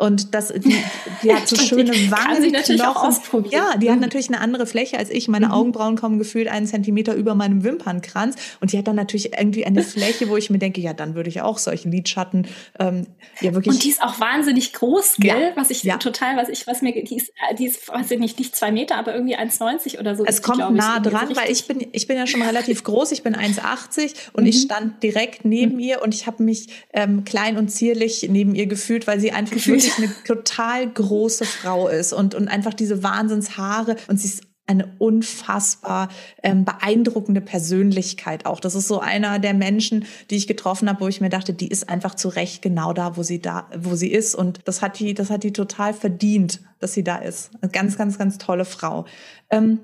[0.00, 0.74] Und das, die,
[1.22, 2.10] die hat so schöne Wangen.
[2.10, 3.52] Kann sie natürlich auch ausprobieren.
[3.52, 3.92] Ja, die mhm.
[3.92, 5.28] hat natürlich eine andere Fläche als ich.
[5.28, 5.52] Meine mhm.
[5.52, 8.36] Augenbrauen kommen gefühlt einen Zentimeter über meinem Wimpernkranz.
[8.62, 11.28] Und die hat dann natürlich irgendwie eine Fläche, wo ich mir denke, ja, dann würde
[11.28, 12.46] ich auch solche Lidschatten
[12.78, 13.08] ähm,
[13.42, 13.74] ja wirklich.
[13.74, 15.38] Und die ist auch wahnsinnig groß, gell?
[15.38, 15.52] Ja.
[15.56, 15.98] Was ich ja.
[15.98, 18.96] total, was ich, was mir, die ist, die ist, weiß ich nicht, nicht zwei Meter,
[18.96, 20.24] aber irgendwie 1,90 oder so.
[20.24, 23.12] Es kommt die, nah dran, weil ich bin, ich bin ja schon relativ groß.
[23.12, 24.48] Ich bin 1,80 und mhm.
[24.48, 25.80] ich stand direkt neben mhm.
[25.80, 29.56] ihr und ich habe mich ähm, klein und zierlich neben ihr gefühlt, weil sie einfach
[29.56, 34.42] gefühlt wirklich eine total große Frau ist und, und einfach diese Wahnsinnshaare und sie ist
[34.66, 36.08] eine unfassbar
[36.44, 38.60] ähm, beeindruckende Persönlichkeit auch.
[38.60, 41.66] Das ist so einer der Menschen, die ich getroffen habe, wo ich mir dachte, die
[41.66, 44.36] ist einfach zu Recht genau da, wo sie da, wo sie ist.
[44.36, 47.50] Und das hat die, das hat die total verdient, dass sie da ist.
[47.60, 49.06] Eine ganz, ganz, ganz tolle Frau.
[49.50, 49.80] Ähm,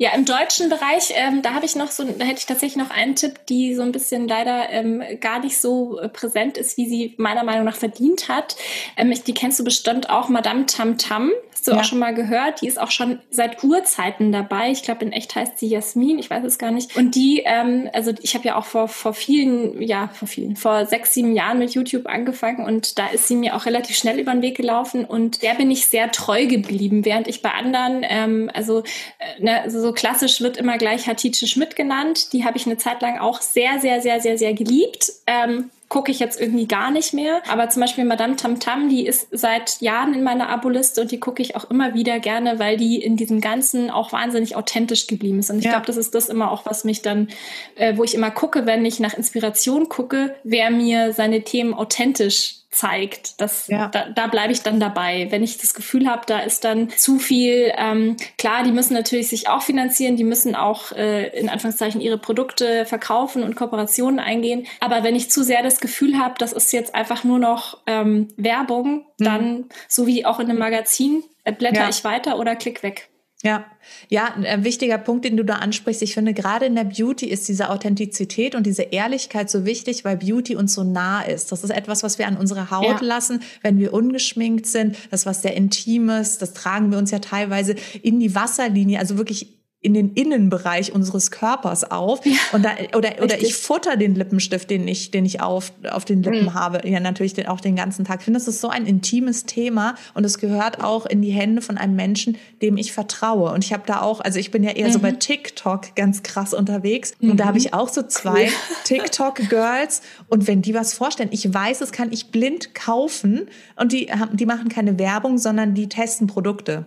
[0.00, 2.94] ja, im deutschen Bereich, ähm, da habe ich noch so, da hätte ich tatsächlich noch
[2.94, 6.88] einen Tipp, die so ein bisschen leider ähm, gar nicht so äh, präsent ist, wie
[6.88, 8.54] sie meiner Meinung nach verdient hat.
[8.96, 11.32] Ähm, die kennst du bestimmt auch, Madame Tam Tam.
[11.58, 11.80] Hast du ja.
[11.80, 12.62] auch schon mal gehört?
[12.62, 14.70] Die ist auch schon seit Urzeiten dabei.
[14.70, 16.96] Ich glaube, in echt heißt sie Jasmin, ich weiß es gar nicht.
[16.96, 20.86] Und die, ähm, also ich habe ja auch vor, vor vielen, ja, vor vielen, vor
[20.86, 24.30] sechs, sieben Jahren mit YouTube angefangen und da ist sie mir auch relativ schnell über
[24.30, 28.50] den Weg gelaufen und der bin ich sehr treu geblieben, während ich bei anderen, ähm,
[28.54, 28.84] also,
[29.18, 32.32] äh, ne, also so klassisch wird immer gleich Hatice Schmidt genannt.
[32.32, 35.10] Die habe ich eine Zeit lang auch sehr, sehr, sehr, sehr, sehr geliebt.
[35.26, 37.42] Ähm, gucke ich jetzt irgendwie gar nicht mehr.
[37.48, 41.20] Aber zum Beispiel Madame Tam Tam, die ist seit Jahren in meiner Aboliste und die
[41.20, 45.38] gucke ich auch immer wieder gerne, weil die in diesem Ganzen auch wahnsinnig authentisch geblieben
[45.38, 45.50] ist.
[45.50, 45.72] Und ich ja.
[45.72, 47.28] glaube, das ist das immer auch, was mich dann,
[47.76, 52.57] äh, wo ich immer gucke, wenn ich nach Inspiration gucke, wer mir seine Themen authentisch
[52.70, 53.40] zeigt.
[53.40, 53.88] Das, ja.
[53.88, 55.28] Da, da bleibe ich dann dabei.
[55.30, 59.28] Wenn ich das Gefühl habe, da ist dann zu viel, ähm, klar, die müssen natürlich
[59.28, 64.66] sich auch finanzieren, die müssen auch äh, in Anführungszeichen ihre Produkte verkaufen und Kooperationen eingehen.
[64.80, 68.28] Aber wenn ich zu sehr das Gefühl habe, das ist jetzt einfach nur noch ähm,
[68.36, 69.24] Werbung, mhm.
[69.24, 71.88] dann, so wie auch in einem Magazin, äh, blätter ja.
[71.88, 73.08] ich weiter oder klick weg.
[73.44, 73.66] Ja,
[74.08, 76.02] ja, ein wichtiger Punkt, den du da ansprichst.
[76.02, 80.16] Ich finde, gerade in der Beauty ist diese Authentizität und diese Ehrlichkeit so wichtig, weil
[80.16, 81.52] Beauty uns so nah ist.
[81.52, 83.06] Das ist etwas, was wir an unsere Haut ja.
[83.06, 84.96] lassen, wenn wir ungeschminkt sind.
[85.10, 86.38] Das ist was sehr Intimes.
[86.38, 91.30] Das tragen wir uns ja teilweise in die Wasserlinie, also wirklich in den Innenbereich unseres
[91.30, 95.40] Körpers auf ja, und da, oder oder ich futter den Lippenstift, den ich den ich
[95.40, 96.54] auf auf den Lippen mhm.
[96.54, 98.18] habe, ja natürlich den, auch den ganzen Tag.
[98.18, 101.62] Ich finde, das ist so ein intimes Thema und es gehört auch in die Hände
[101.62, 103.52] von einem Menschen, dem ich vertraue.
[103.52, 104.92] Und ich habe da auch, also ich bin ja eher mhm.
[104.92, 105.20] so bei mhm.
[105.20, 107.30] TikTok ganz krass unterwegs mhm.
[107.30, 108.52] und da habe ich auch so zwei cool.
[108.82, 113.92] TikTok Girls und wenn die was vorstellen, ich weiß, es kann ich blind kaufen und
[113.92, 116.86] die die machen keine Werbung, sondern die testen Produkte.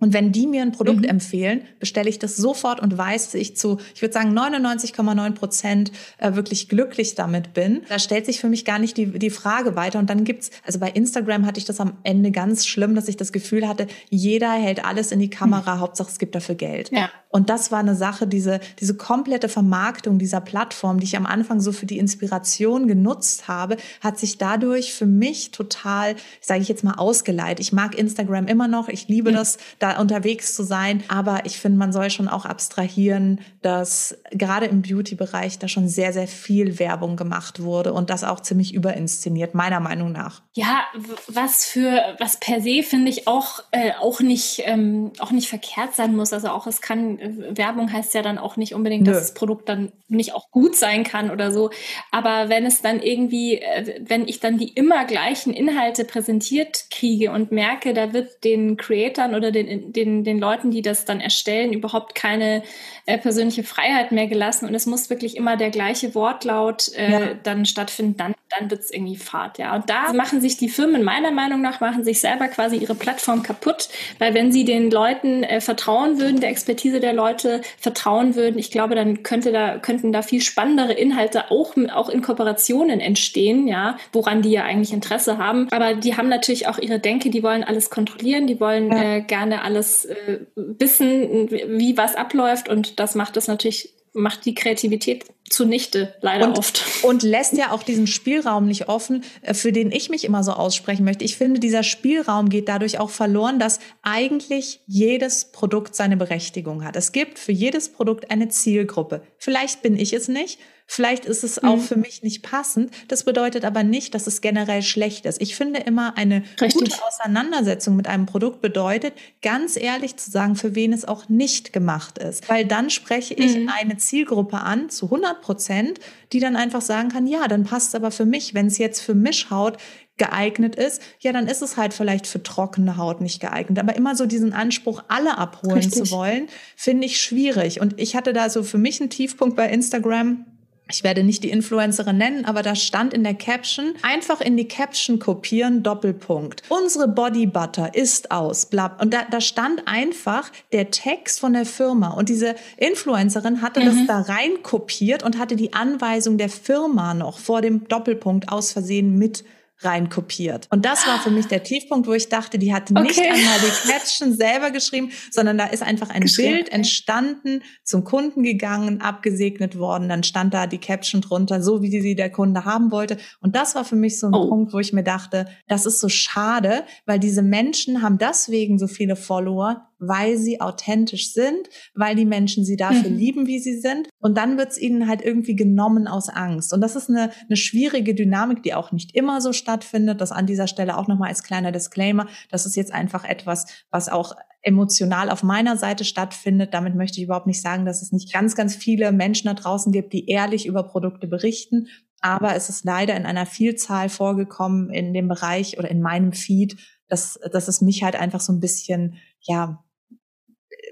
[0.00, 1.08] Und wenn die mir ein Produkt mhm.
[1.08, 5.92] empfehlen, bestelle ich das sofort und weiß, dass ich zu, ich würde sagen, 99,9 Prozent
[6.18, 7.82] äh, wirklich glücklich damit bin.
[7.88, 9.98] Da stellt sich für mich gar nicht die, die Frage weiter.
[9.98, 13.16] Und dann gibt's, also bei Instagram hatte ich das am Ende ganz schlimm, dass ich
[13.16, 15.80] das Gefühl hatte, jeder hält alles in die Kamera, mhm.
[15.80, 16.90] Hauptsache es gibt dafür Geld.
[16.90, 17.10] Ja.
[17.30, 21.60] Und das war eine Sache, diese, diese komplette Vermarktung dieser Plattform, die ich am Anfang
[21.60, 26.82] so für die Inspiration genutzt habe, hat sich dadurch für mich total, sage ich jetzt
[26.82, 27.60] mal, ausgeleitet.
[27.60, 28.88] Ich mag Instagram immer noch.
[28.88, 31.04] Ich liebe das, da unterwegs zu sein.
[31.06, 36.12] Aber ich finde, man soll schon auch abstrahieren, dass gerade im Beauty-Bereich da schon sehr,
[36.12, 40.42] sehr viel Werbung gemacht wurde und das auch ziemlich überinszeniert, meiner Meinung nach.
[40.54, 40.80] Ja,
[41.28, 45.94] was für, was per se finde ich auch, äh, auch nicht, ähm, auch nicht verkehrt
[45.94, 46.32] sein muss.
[46.32, 49.12] Also auch es kann, Werbung heißt ja dann auch nicht unbedingt, Nö.
[49.12, 51.70] dass das Produkt dann nicht auch gut sein kann oder so.
[52.10, 57.30] Aber wenn es dann irgendwie, äh, wenn ich dann die immer gleichen Inhalte präsentiert kriege
[57.32, 61.72] und merke, da wird den Creatern oder den, den, den Leuten, die das dann erstellen,
[61.72, 62.62] überhaupt keine
[63.06, 67.34] äh, persönliche Freiheit mehr gelassen und es muss wirklich immer der gleiche Wortlaut äh, ja.
[67.42, 69.74] dann stattfinden, dann, dann wird es irgendwie Fahrt, ja.
[69.74, 73.42] Und da machen sich die Firmen meiner Meinung nach, machen sich selber quasi ihre Plattform
[73.42, 78.58] kaputt, weil wenn sie den Leuten äh, vertrauen würden, der Expertise der Leute vertrauen würden,
[78.58, 83.66] ich glaube, dann könnte da, könnten da viel spannendere Inhalte auch, auch in Kooperationen entstehen,
[83.66, 85.68] ja, woran die ja eigentlich Interesse haben.
[85.70, 89.16] Aber die haben natürlich auch ihre Denke, die wollen alles kontrollieren, die wollen ja.
[89.16, 94.54] äh, gerne alles äh, wissen, wie was abläuft und das macht es natürlich macht die
[94.54, 96.84] Kreativität zunichte, leider und, oft.
[97.02, 100.52] Und lässt ja auch diesen Spielraum nicht offen, äh, für den ich mich immer so
[100.52, 101.24] aussprechen möchte.
[101.24, 106.96] Ich finde, dieser Spielraum geht dadurch auch verloren, dass eigentlich jedes Produkt seine Berechtigung hat.
[106.96, 109.22] Es gibt für jedes Produkt eine Zielgruppe.
[109.38, 110.58] Vielleicht bin ich es nicht,
[110.92, 111.82] Vielleicht ist es auch mhm.
[111.82, 112.90] für mich nicht passend.
[113.06, 115.40] Das bedeutet aber nicht, dass es generell schlecht ist.
[115.40, 116.72] Ich finde immer eine Richtig.
[116.72, 121.72] gute Auseinandersetzung mit einem Produkt bedeutet, ganz ehrlich zu sagen, für wen es auch nicht
[121.72, 122.48] gemacht ist.
[122.48, 123.70] Weil dann spreche ich mhm.
[123.80, 126.00] eine Zielgruppe an zu 100 Prozent,
[126.32, 128.54] die dann einfach sagen kann, ja, dann passt es aber für mich.
[128.54, 129.76] Wenn es jetzt für Mischhaut
[130.16, 133.78] geeignet ist, ja, dann ist es halt vielleicht für trockene Haut nicht geeignet.
[133.78, 136.02] Aber immer so diesen Anspruch, alle abholen Richtig.
[136.02, 137.80] zu wollen, finde ich schwierig.
[137.80, 140.46] Und ich hatte da so für mich einen Tiefpunkt bei Instagram
[140.90, 144.68] ich werde nicht die Influencerin nennen, aber da stand in der Caption, einfach in die
[144.68, 146.62] Caption kopieren, Doppelpunkt.
[146.68, 148.96] Unsere Body Butter ist aus, bla.
[149.00, 152.10] Und da, da stand einfach der Text von der Firma.
[152.10, 153.84] Und diese Influencerin hatte mhm.
[153.84, 158.72] das da rein kopiert und hatte die Anweisung der Firma noch vor dem Doppelpunkt aus
[158.72, 159.44] Versehen mit
[159.82, 160.66] reinkopiert.
[160.70, 163.28] Und das war für mich der Tiefpunkt, wo ich dachte, die hat nicht okay.
[163.28, 169.00] einmal die Caption selber geschrieben, sondern da ist einfach ein Bild entstanden, zum Kunden gegangen,
[169.00, 173.16] abgesegnet worden, dann stand da die Caption drunter, so wie sie der Kunde haben wollte.
[173.40, 174.48] Und das war für mich so ein oh.
[174.48, 178.86] Punkt, wo ich mir dachte, das ist so schade, weil diese Menschen haben deswegen so
[178.86, 183.16] viele Follower, weil sie authentisch sind, weil die Menschen sie dafür mhm.
[183.16, 184.08] lieben, wie sie sind.
[184.18, 186.72] Und dann wird es ihnen halt irgendwie genommen aus Angst.
[186.72, 190.20] Und das ist eine, eine schwierige Dynamik, die auch nicht immer so stattfindet.
[190.20, 192.26] Das an dieser Stelle auch nochmal als kleiner Disclaimer.
[192.50, 196.74] Das ist jetzt einfach etwas, was auch emotional auf meiner Seite stattfindet.
[196.74, 199.92] Damit möchte ich überhaupt nicht sagen, dass es nicht ganz, ganz viele Menschen da draußen
[199.92, 201.88] gibt, die ehrlich über Produkte berichten.
[202.20, 206.76] Aber es ist leider in einer Vielzahl vorgekommen in dem Bereich oder in meinem Feed,
[207.08, 209.82] dass, dass es mich halt einfach so ein bisschen, ja,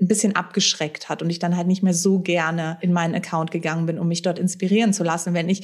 [0.01, 3.51] ein bisschen abgeschreckt hat und ich dann halt nicht mehr so gerne in meinen Account
[3.51, 5.35] gegangen bin, um mich dort inspirieren zu lassen.
[5.35, 5.63] Wenn ich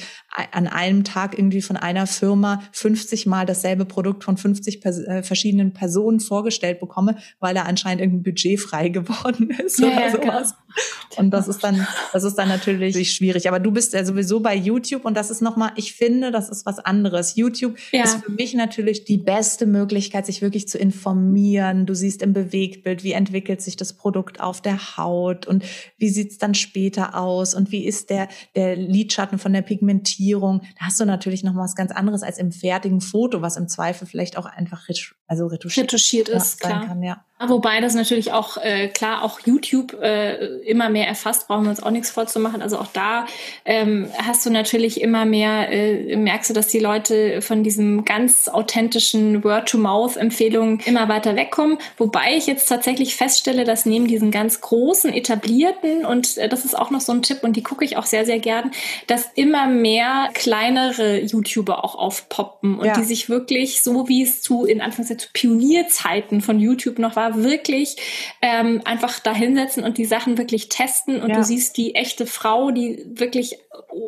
[0.51, 5.23] an einem Tag irgendwie von einer Firma 50 Mal dasselbe Produkt von 50 Pers äh,
[5.23, 10.11] verschiedenen Personen vorgestellt bekomme, weil da anscheinend irgendein Budget frei geworden ist ja, oder ja,
[10.11, 10.53] sowas.
[10.53, 11.21] Genau.
[11.21, 13.47] Und das ist dann, das ist dann natürlich schwierig.
[13.47, 16.65] Aber du bist ja sowieso bei YouTube und das ist nochmal, ich finde, das ist
[16.65, 17.37] was anderes.
[17.37, 18.03] YouTube ja.
[18.03, 21.85] ist für mich natürlich die beste Möglichkeit, sich wirklich zu informieren.
[21.85, 25.63] Du siehst im Bewegtbild, wie entwickelt sich das Produkt auf der Haut und
[25.97, 30.61] wie sieht's dann später aus und wie ist der, der Lidschatten von der Pigmentierung.
[30.79, 34.07] Da hast du natürlich noch was ganz anderes als im fertigen Foto, was im Zweifel
[34.07, 34.87] vielleicht auch einfach
[35.27, 36.85] also retuschiert, retuschiert ist, ja, klar.
[36.85, 37.23] Kann, ja.
[37.37, 41.83] Wobei das natürlich auch, äh, klar, auch YouTube äh, immer mehr erfasst, brauchen wir uns
[41.83, 42.61] auch nichts vorzumachen.
[42.61, 43.25] Also auch da
[43.65, 48.47] ähm, hast du natürlich immer mehr, äh, merkst du, dass die Leute von diesem ganz
[48.47, 51.77] authentischen Word-to-Mouth-Empfehlungen immer weiter wegkommen.
[51.97, 56.77] Wobei ich jetzt tatsächlich feststelle, dass neben diesen ganz großen, etablierten, und äh, das ist
[56.77, 58.71] auch noch so ein Tipp, und die gucke ich auch sehr, sehr gern,
[59.07, 62.93] dass immer mehr kleinere YouTuber auch aufpoppen und ja.
[62.93, 67.43] die sich wirklich, so wie es zu, in Anführungszeichen, zu Pionierzeiten von YouTube noch war,
[67.43, 67.97] wirklich
[68.41, 71.37] ähm, einfach da hinsetzen und die Sachen wirklich testen und ja.
[71.37, 73.59] du siehst die echte Frau, die wirklich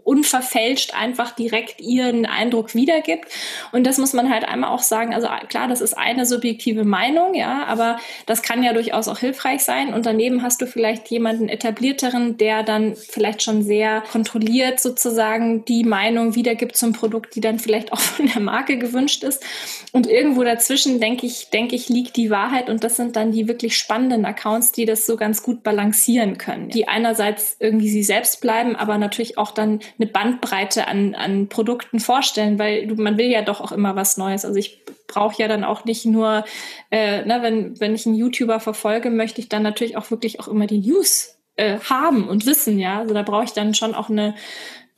[0.03, 3.25] unverfälscht einfach direkt ihren Eindruck wiedergibt.
[3.71, 5.13] Und das muss man halt einmal auch sagen.
[5.13, 9.63] Also klar, das ist eine subjektive Meinung, ja, aber das kann ja durchaus auch hilfreich
[9.63, 9.93] sein.
[9.93, 15.83] Und daneben hast du vielleicht jemanden etablierteren, der dann vielleicht schon sehr kontrolliert sozusagen die
[15.83, 19.43] Meinung wiedergibt zum Produkt, die dann vielleicht auch von der Marke gewünscht ist.
[19.91, 22.69] Und irgendwo dazwischen, denke ich, denke ich, liegt die Wahrheit.
[22.69, 26.69] Und das sind dann die wirklich spannenden Accounts, die das so ganz gut balancieren können.
[26.69, 31.99] Die einerseits irgendwie sie selbst bleiben, aber natürlich auch dann eine Bandbreite an, an Produkten
[31.99, 34.45] vorstellen, weil du, man will ja doch auch immer was Neues.
[34.45, 36.45] Also ich brauche ja dann auch nicht nur,
[36.91, 40.47] äh, ne, wenn, wenn ich einen YouTuber verfolge, möchte ich dann natürlich auch wirklich auch
[40.47, 42.99] immer die News äh, haben und wissen, ja.
[42.99, 44.35] Also da brauche ich dann schon auch eine,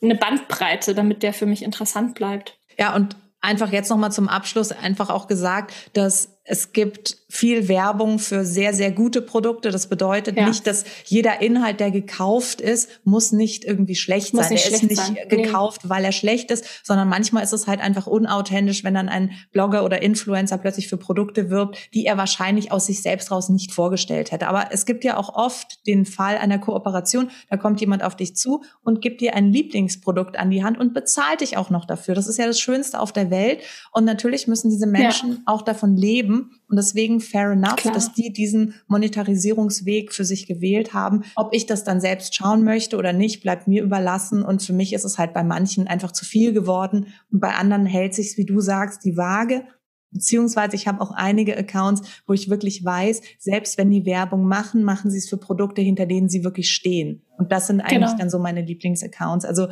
[0.01, 2.57] eine Bandbreite, damit der für mich interessant bleibt.
[2.77, 8.17] Ja, und einfach jetzt nochmal zum Abschluss einfach auch gesagt, dass es gibt viel Werbung
[8.17, 9.69] für sehr, sehr gute Produkte.
[9.69, 10.47] Das bedeutet ja.
[10.47, 14.57] nicht, dass jeder Inhalt, der gekauft ist, muss nicht irgendwie schlecht muss sein.
[14.57, 15.15] er ist nicht sein.
[15.29, 15.89] gekauft, nee.
[15.91, 19.85] weil er schlecht ist, sondern manchmal ist es halt einfach unauthentisch, wenn dann ein Blogger
[19.85, 24.31] oder Influencer plötzlich für Produkte wirbt, die er wahrscheinlich aus sich selbst raus nicht vorgestellt
[24.31, 24.47] hätte.
[24.47, 28.35] Aber es gibt ja auch oft den Fall einer Kooperation, da kommt jemand auf dich
[28.35, 32.15] zu und gibt dir ein Lieblingsprodukt an die Hand und bezahlt dich auch noch dafür.
[32.15, 33.61] Das ist ja das Schönste auf der Welt.
[33.91, 35.37] Und natürlich müssen diese Menschen ja.
[35.45, 36.38] auch davon leben,
[36.69, 37.93] und deswegen fair enough, Klar.
[37.93, 41.23] dass die diesen Monetarisierungsweg für sich gewählt haben.
[41.35, 44.43] Ob ich das dann selbst schauen möchte oder nicht, bleibt mir überlassen.
[44.43, 47.07] Und für mich ist es halt bei manchen einfach zu viel geworden.
[47.31, 49.63] Und bei anderen hält sich's, wie du sagst, die Waage.
[50.11, 54.83] Beziehungsweise ich habe auch einige Accounts, wo ich wirklich weiß, selbst wenn die Werbung machen,
[54.83, 57.23] machen sie es für Produkte, hinter denen sie wirklich stehen.
[57.37, 58.17] Und das sind eigentlich genau.
[58.17, 59.45] dann so meine Lieblingsaccounts.
[59.45, 59.67] Also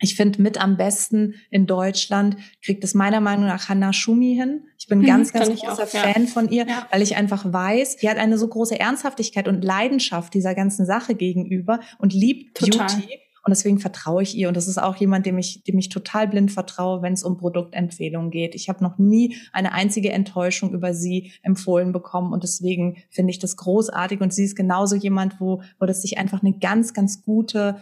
[0.00, 4.64] ich finde mit am besten in Deutschland kriegt es meiner Meinung nach Hannah Schumi hin.
[4.78, 6.30] Ich bin mhm, ganz, ganz großer auch, Fan ja.
[6.30, 6.86] von ihr, ja.
[6.90, 11.14] weil ich einfach weiß, die hat eine so große Ernsthaftigkeit und Leidenschaft dieser ganzen Sache
[11.14, 12.86] gegenüber und liebt Total.
[12.86, 13.20] Beauty.
[13.44, 14.48] Und deswegen vertraue ich ihr.
[14.48, 17.38] Und das ist auch jemand, dem ich, dem ich total blind vertraue, wenn es um
[17.38, 18.54] Produktempfehlungen geht.
[18.54, 22.32] Ich habe noch nie eine einzige Enttäuschung über sie empfohlen bekommen.
[22.32, 24.20] Und deswegen finde ich das großartig.
[24.20, 27.76] Und sie ist genauso jemand, wo, wo das sich einfach eine ganz, ganz gute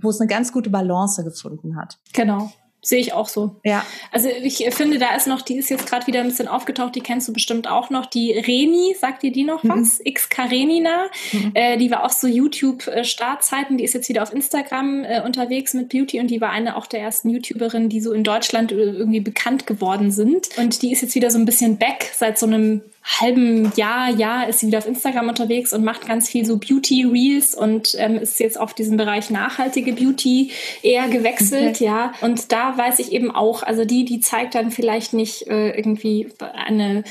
[0.00, 1.98] wo es eine ganz gute Balance gefunden hat.
[2.12, 2.52] Genau.
[2.84, 3.54] Sehe ich auch so.
[3.62, 3.86] Ja.
[4.10, 7.00] Also ich finde, da ist noch, die ist jetzt gerade wieder ein bisschen aufgetaucht, die
[7.00, 10.00] kennst du bestimmt auch noch, die Reni, sagt dir die noch was?
[10.00, 10.06] Mhm.
[10.06, 11.06] X Karenina.
[11.30, 11.52] Mhm.
[11.54, 15.90] Äh, die war auch so YouTube-Startzeiten, die ist jetzt wieder auf Instagram äh, unterwegs mit
[15.90, 19.68] Beauty und die war eine auch der ersten YouTuberinnen, die so in Deutschland irgendwie bekannt
[19.68, 20.48] geworden sind.
[20.56, 24.48] Und die ist jetzt wieder so ein bisschen back seit so einem halben Jahr, Jahr
[24.48, 28.16] ist sie wieder auf Instagram unterwegs und macht ganz viel so Beauty Reels und ähm,
[28.16, 30.50] ist jetzt auf diesen Bereich nachhaltige Beauty
[30.82, 31.84] eher gewechselt, okay.
[31.84, 32.12] ja.
[32.20, 36.28] Und da weiß ich eben auch, also die, die zeigt dann vielleicht nicht äh, irgendwie
[36.40, 37.02] eine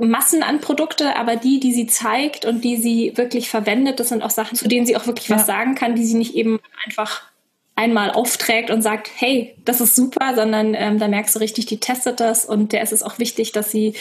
[0.00, 4.22] Massen an Produkte, aber die, die sie zeigt und die sie wirklich verwendet, das sind
[4.22, 5.36] auch Sachen, zu denen sie auch wirklich ja.
[5.36, 7.22] was sagen kann, die sie nicht eben einfach
[7.76, 11.80] einmal aufträgt und sagt, hey, das ist super, sondern ähm, da merkst du richtig, die
[11.80, 13.94] testet das und der ist es auch wichtig, dass sie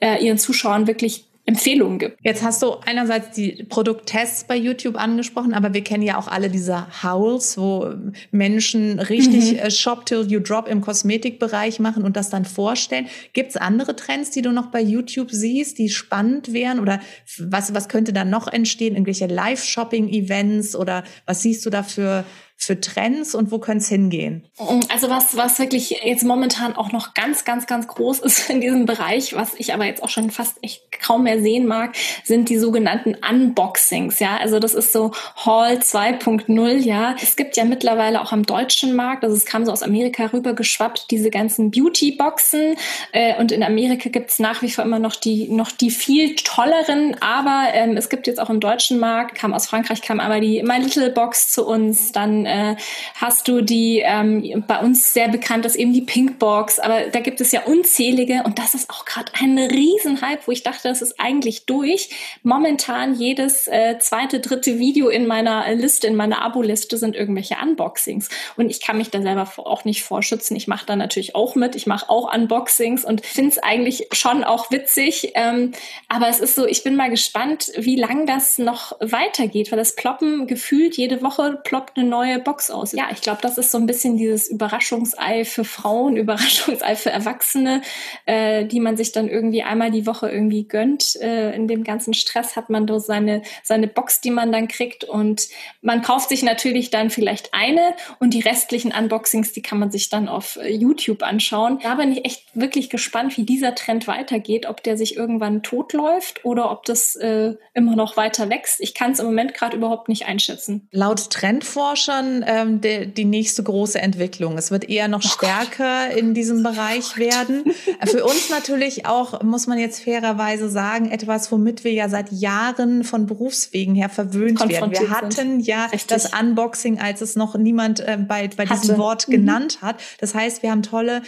[0.00, 2.18] äh, ihren Zuschauern wirklich Empfehlungen gibt.
[2.22, 6.48] Jetzt hast du einerseits die Produkttests bei YouTube angesprochen, aber wir kennen ja auch alle
[6.48, 7.92] diese Howls, wo
[8.30, 9.58] Menschen richtig mhm.
[9.58, 13.08] Äh, Shop till you drop im Kosmetikbereich machen und das dann vorstellen.
[13.34, 16.80] Gibt es andere Trends, die du noch bei YouTube siehst, die spannend wären?
[16.80, 17.00] Oder
[17.38, 18.94] was, was könnte da noch entstehen?
[18.94, 22.24] Irgendwelche Live-Shopping-Events oder was siehst du da für
[22.56, 24.48] für Trends und wo könnte es hingehen?
[24.88, 28.86] Also was, was wirklich jetzt momentan auch noch ganz, ganz, ganz groß ist in diesem
[28.86, 32.56] Bereich, was ich aber jetzt auch schon fast echt kaum mehr sehen mag, sind die
[32.56, 34.18] sogenannten Unboxings.
[34.18, 36.76] Ja, also das ist so Hall 2.0.
[36.78, 40.26] Ja, es gibt ja mittlerweile auch am deutschen Markt, also es kam so aus Amerika
[40.26, 42.76] rüber geschwappt, diese ganzen Beauty-Boxen.
[43.12, 46.34] Äh, und in Amerika gibt es nach wie vor immer noch die, noch die viel
[46.36, 50.40] tolleren, aber ähm, es gibt jetzt auch im deutschen Markt, kam aus Frankreich, kam aber
[50.40, 52.76] die My Little Box zu uns, dann äh,
[53.14, 57.40] hast du die ähm, bei uns sehr bekannt ist eben die Pinkbox, aber da gibt
[57.40, 61.20] es ja unzählige und das ist auch gerade ein Riesenhype, wo ich dachte, das ist
[61.20, 62.10] eigentlich durch.
[62.42, 68.28] Momentan jedes äh, zweite, dritte Video in meiner Liste, in meiner Abo-Liste sind irgendwelche Unboxings
[68.56, 70.56] und ich kann mich da selber auch nicht vorschützen.
[70.56, 74.44] Ich mache da natürlich auch mit, ich mache auch Unboxings und finde es eigentlich schon
[74.44, 75.72] auch witzig, ähm,
[76.08, 79.96] aber es ist so, ich bin mal gespannt, wie lang das noch weitergeht, weil das
[79.96, 82.92] ploppen gefühlt jede Woche ploppt eine neue neue Box aus.
[82.92, 87.82] Ja, ich glaube, das ist so ein bisschen dieses Überraschungsei für Frauen, Überraschungsei für Erwachsene,
[88.26, 91.16] äh, die man sich dann irgendwie einmal die Woche irgendwie gönnt.
[91.16, 95.04] Äh, in dem ganzen Stress hat man da seine, seine Box, die man dann kriegt
[95.04, 95.48] und
[95.82, 100.08] man kauft sich natürlich dann vielleicht eine und die restlichen Unboxings, die kann man sich
[100.08, 101.78] dann auf äh, YouTube anschauen.
[101.82, 106.44] Da bin ich echt wirklich gespannt, wie dieser Trend weitergeht, ob der sich irgendwann totläuft
[106.44, 108.80] oder ob das äh, immer noch weiter wächst.
[108.80, 110.88] Ich kann es im Moment gerade überhaupt nicht einschätzen.
[110.90, 114.56] Laut Trendforschern dann ähm, de, die nächste große Entwicklung.
[114.58, 116.16] Es wird eher noch oh stärker Gott.
[116.16, 117.64] in diesem Bereich oh werden.
[118.06, 123.04] Für uns natürlich auch, muss man jetzt fairerweise sagen, etwas, womit wir ja seit Jahren
[123.04, 124.90] von Berufswegen her verwöhnt werden.
[124.92, 126.06] Wir hatten ja Richtig.
[126.08, 129.32] das Unboxing, als es noch niemand äh, bei, bei diesem Wort mhm.
[129.32, 129.96] genannt hat.
[130.20, 131.22] Das heißt, wir haben tolle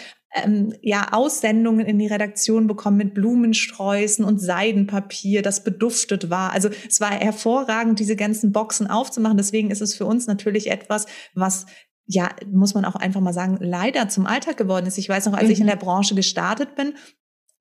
[0.45, 6.53] ähm, ja, Aussendungen in die Redaktion bekommen mit Blumensträußen und Seidenpapier, das beduftet war.
[6.53, 9.37] Also es war hervorragend, diese ganzen Boxen aufzumachen.
[9.37, 11.67] Deswegen ist es für uns natürlich etwas, was
[12.09, 14.97] ja, muss man auch einfach mal sagen, leider zum Alltag geworden ist.
[14.97, 15.51] Ich weiß noch, als mhm.
[15.51, 15.71] ich in mhm.
[15.71, 16.95] der Branche gestartet bin,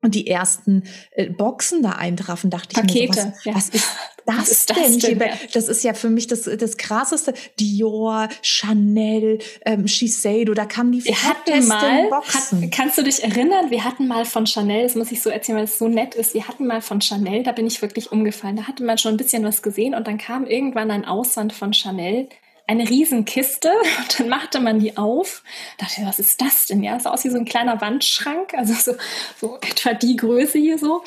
[0.05, 3.55] und die ersten äh, Boxen da eintrafen, dachte Pakete, ich mir, so, was, ja.
[3.55, 3.89] was ist
[4.25, 5.19] das, was ist das denn?
[5.19, 5.29] denn?
[5.53, 7.33] Das ist ja für mich das, das krasseste.
[7.59, 12.63] Dior, Chanel, ähm, Shiseido, da kamen die wir hatten mal, Boxen.
[12.63, 15.57] Hat, kannst du dich erinnern, wir hatten mal von Chanel, das muss ich so erzählen,
[15.57, 18.55] weil es so nett ist, wir hatten mal von Chanel, da bin ich wirklich umgefallen,
[18.55, 21.73] da hatte man schon ein bisschen was gesehen und dann kam irgendwann ein Aussand von
[21.73, 22.27] Chanel
[22.67, 25.43] eine Riesenkiste und dann machte man die auf.
[25.77, 26.83] Dachte, was ist das denn?
[26.83, 28.97] Ja, es sah aus wie so ein kleiner Wandschrank, also so,
[29.37, 31.03] so etwa die Größe hier so.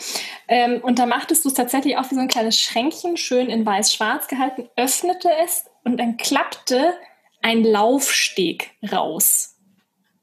[0.46, 3.66] Ähm, und da machtest du es tatsächlich auch wie so ein kleines Schränkchen, schön in
[3.66, 6.94] weiß-schwarz gehalten, öffnete es und dann klappte
[7.42, 9.56] ein Laufsteg raus.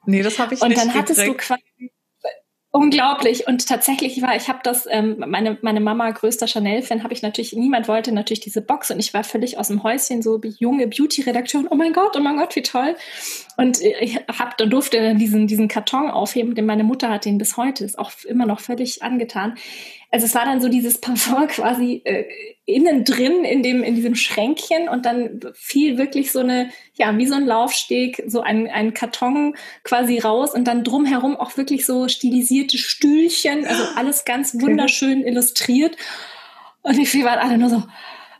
[0.05, 1.41] Nee, das habe ich und nicht Und dann hattest gekriegt.
[1.41, 1.63] du quasi
[2.75, 3.47] Unglaublich.
[3.47, 7.53] Und tatsächlich war, ich habe das, ähm, meine, meine Mama, größter Chanel-Fan, habe ich natürlich,
[7.53, 11.69] niemand wollte natürlich diese Box und ich war völlig aus dem Häuschen, so junge Beauty-Redaktion,
[11.71, 12.97] oh mein Gott, oh mein Gott, wie toll.
[13.55, 17.55] Und ich hab, dann durfte diesen, diesen Karton aufheben, denn meine Mutter hat den bis
[17.55, 19.55] heute, ist auch immer noch völlig angetan
[20.15, 22.23] also es war dann so dieses Parfum quasi äh,
[22.63, 27.25] innen drin in dem in diesem Schränkchen und dann fiel wirklich so eine ja wie
[27.25, 32.07] so ein Laufsteg so ein, ein Karton quasi raus und dann drumherum auch wirklich so
[32.07, 35.97] stilisierte Stühlchen also alles ganz wunderschön illustriert
[36.81, 37.83] und wir waren alle nur so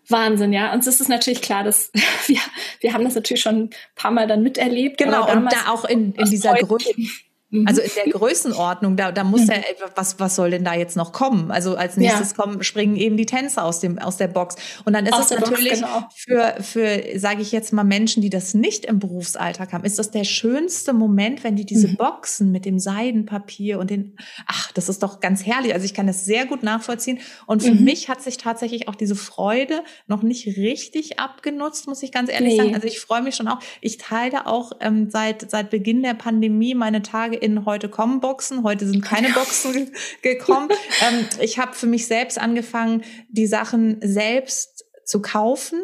[0.08, 0.72] Wahnsinn, ja.
[0.72, 1.92] Und es ist natürlich klar, dass
[2.28, 2.38] wir,
[2.80, 5.00] wir haben das natürlich schon ein paar Mal dann miterlebt.
[5.00, 6.54] Genau, und da auch in, in dieser
[7.52, 7.68] Größe.
[7.68, 9.52] Also in der Größenordnung, da, da muss mhm.
[9.52, 11.52] ja, was, was soll denn da jetzt noch kommen?
[11.52, 12.36] Also als nächstes ja.
[12.36, 14.56] kommen, springen eben die Tänzer aus dem, aus der Box.
[14.84, 16.08] Und dann ist aus es natürlich Box, genau.
[16.16, 20.10] für, für, sage ich jetzt mal, Menschen, die das nicht im Berufsalltag haben, ist das
[20.10, 21.98] der schönste Moment, wenn die diese mhm.
[21.98, 24.18] Boxen mit dem Seidenpapier und den,
[24.48, 25.74] ach, das ist doch ganz herrlich.
[25.74, 27.20] Also ich kann das sehr gut nachvollziehen.
[27.46, 27.84] Und für mhm.
[27.84, 32.54] mich hat sich tatsächlich auch diese Freude noch nicht richtig abgenutzt, muss ich ganz ehrlich
[32.54, 32.58] nee.
[32.58, 32.76] sagen.
[32.76, 33.60] Also ich freue mich schon auch.
[33.82, 38.64] Ich teile auch ähm, seit, seit Beginn der Pandemie meine Tage in heute kommen Boxen.
[38.64, 40.70] Heute sind keine Boxen gekommen.
[41.08, 45.80] ähm, ich habe für mich selbst angefangen, die Sachen selbst zu kaufen,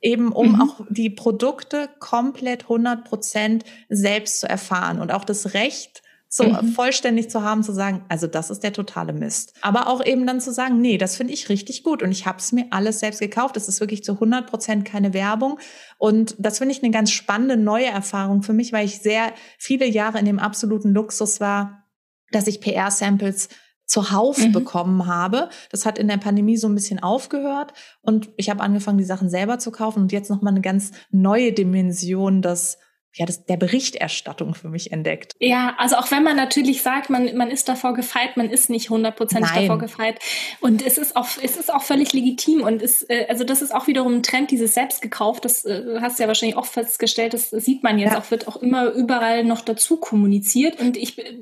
[0.00, 0.60] eben um mhm.
[0.60, 6.68] auch die Produkte komplett 100 Prozent selbst zu erfahren und auch das Recht so mhm.
[6.68, 9.54] vollständig zu haben, zu sagen, also das ist der totale Mist.
[9.62, 12.38] Aber auch eben dann zu sagen, nee, das finde ich richtig gut und ich habe
[12.38, 13.56] es mir alles selbst gekauft.
[13.56, 15.58] Es ist wirklich zu 100 Prozent keine Werbung
[15.98, 19.86] und das finde ich eine ganz spannende neue Erfahrung für mich, weil ich sehr viele
[19.86, 21.84] Jahre in dem absoluten Luxus war,
[22.32, 23.48] dass ich PR-Samples
[23.86, 24.52] zuhauf mhm.
[24.52, 25.48] bekommen habe.
[25.70, 27.72] Das hat in der Pandemie so ein bisschen aufgehört
[28.02, 30.90] und ich habe angefangen, die Sachen selber zu kaufen und jetzt noch mal eine ganz
[31.10, 32.78] neue Dimension des
[33.16, 35.36] ja, das, der Berichterstattung für mich entdeckt.
[35.40, 38.90] Ja, also auch wenn man natürlich sagt, man, man ist davor gefeit, man ist nicht
[38.90, 40.18] hundertprozentig davor gefeit.
[40.60, 42.60] Und es ist auch, es ist auch völlig legitim.
[42.60, 45.46] Und es, äh, also das ist auch wiederum ein Trend, dieses selbst gekauft.
[45.46, 47.32] Das äh, hast du ja wahrscheinlich auch festgestellt.
[47.32, 48.18] Das sieht man jetzt ja.
[48.18, 50.78] auch, wird auch immer überall noch dazu kommuniziert.
[50.78, 51.38] Und ich äh,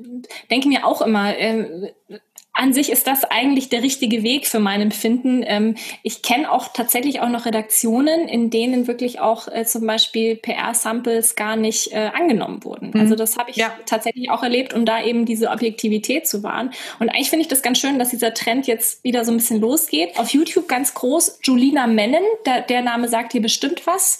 [0.49, 1.91] denke mir auch immer, äh,
[2.55, 5.43] an sich ist das eigentlich der richtige Weg für mein Empfinden.
[5.45, 10.37] Ähm, ich kenne auch tatsächlich auch noch Redaktionen, in denen wirklich auch äh, zum Beispiel
[10.37, 12.91] PR-Samples gar nicht äh, angenommen wurden.
[12.93, 12.99] Mhm.
[13.01, 13.73] Also das habe ich ja.
[13.85, 16.71] tatsächlich auch erlebt, um da eben diese Objektivität zu wahren.
[16.99, 19.59] Und eigentlich finde ich das ganz schön, dass dieser Trend jetzt wieder so ein bisschen
[19.59, 20.17] losgeht.
[20.17, 24.19] Auf YouTube ganz groß, Julina Mennen, der, der Name sagt hier bestimmt was.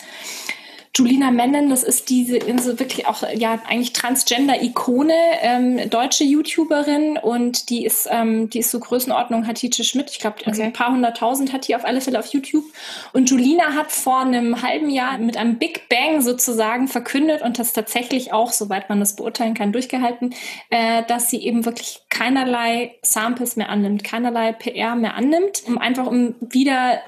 [0.97, 7.69] Julina Mennen, das ist diese so wirklich auch ja eigentlich Transgender-Ikone, ähm, deutsche YouTuberin und
[7.69, 10.09] die ist ähm, die ist so Größenordnung Hatice Schmidt.
[10.11, 10.67] Ich glaube, also okay.
[10.67, 12.63] ein paar hunderttausend hat die auf alle Fälle auf YouTube.
[13.11, 17.73] Und Julina hat vor einem halben Jahr mit einem Big Bang sozusagen verkündet und das
[17.73, 20.33] tatsächlich auch, soweit man das beurteilen kann, durchgehalten,
[20.69, 26.07] äh, dass sie eben wirklich keinerlei Samples mehr annimmt, keinerlei PR mehr annimmt, um einfach
[26.07, 27.01] um wieder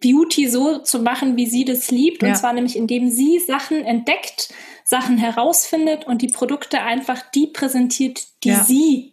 [0.00, 2.22] Beauty so zu machen, wie sie das liebt.
[2.22, 2.28] Ja.
[2.28, 4.50] Und zwar nämlich, indem sie Sachen entdeckt,
[4.84, 8.64] Sachen herausfindet und die Produkte einfach die präsentiert, die ja.
[8.64, 9.12] sie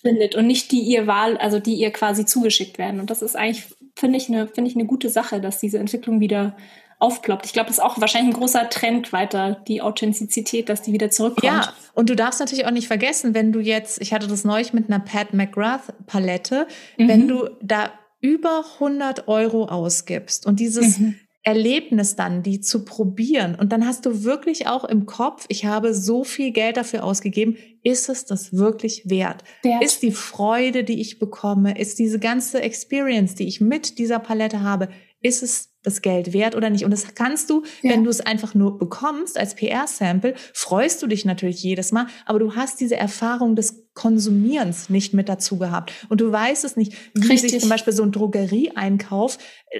[0.00, 3.00] findet und nicht die ihr Wahl, also die ihr quasi zugeschickt werden.
[3.00, 3.64] Und das ist eigentlich,
[3.96, 6.56] finde ich, eine, finde ich eine gute Sache, dass diese Entwicklung wieder
[7.00, 7.46] aufploppt.
[7.46, 11.10] Ich glaube, das ist auch wahrscheinlich ein großer Trend weiter, die Authentizität, dass die wieder
[11.10, 11.44] zurückkommt.
[11.44, 14.72] Ja, und du darfst natürlich auch nicht vergessen, wenn du jetzt, ich hatte das neulich
[14.72, 16.66] mit einer Pat McGrath Palette,
[16.98, 17.08] mhm.
[17.08, 17.90] wenn du da
[18.20, 21.14] über 100 Euro ausgibst und dieses mhm.
[21.42, 23.54] Erlebnis dann, die zu probieren.
[23.54, 27.56] Und dann hast du wirklich auch im Kopf, ich habe so viel Geld dafür ausgegeben,
[27.82, 29.42] ist es das wirklich wert?
[29.62, 29.82] wert?
[29.82, 34.60] Ist die Freude, die ich bekomme, ist diese ganze Experience, die ich mit dieser Palette
[34.60, 34.90] habe,
[35.22, 36.84] ist es das Geld wert oder nicht?
[36.84, 37.90] Und das kannst du, ja.
[37.90, 42.38] wenn du es einfach nur bekommst als PR-Sample, freust du dich natürlich jedes Mal, aber
[42.38, 45.92] du hast diese Erfahrung des Konsumierens nicht mit dazu gehabt.
[46.08, 47.50] Und du weißt es nicht, wie Richtig.
[47.50, 49.38] sich zum Beispiel so ein Drogerieeinkauf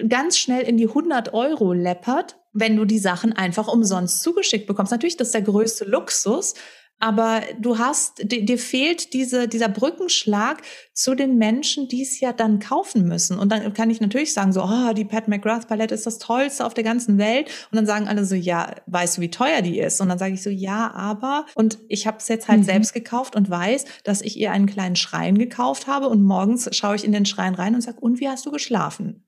[0.09, 4.91] ganz schnell in die 100 Euro läppert, wenn du die Sachen einfach umsonst zugeschickt bekommst.
[4.93, 6.55] Natürlich, das ist der größte Luxus,
[7.01, 10.61] aber du hast, dir fehlt diese, dieser Brückenschlag
[10.93, 13.39] zu den Menschen, die es ja dann kaufen müssen.
[13.39, 16.65] Und dann kann ich natürlich sagen, so, oh, die Pat McGrath Palette ist das Tollste
[16.65, 17.49] auf der ganzen Welt.
[17.71, 20.03] Und dann sagen alle so, ja, weißt du, wie teuer die ist?
[20.03, 21.47] Und dann sage ich so, ja, aber.
[21.55, 22.65] Und ich habe es jetzt halt mhm.
[22.65, 26.07] selbst gekauft und weiß, dass ich ihr einen kleinen Schrein gekauft habe.
[26.07, 29.25] Und morgens schaue ich in den Schrein rein und sage, und wie hast du geschlafen?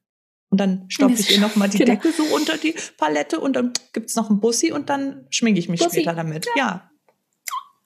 [0.50, 1.92] Und dann stopfe ich ihr nochmal die genau.
[1.92, 5.70] Decke so unter die Palette und dann gibt's noch einen Bussi und dann schminke ich
[5.70, 6.00] mich Bussi.
[6.00, 6.44] später damit.
[6.44, 6.52] Ja.
[6.58, 6.91] ja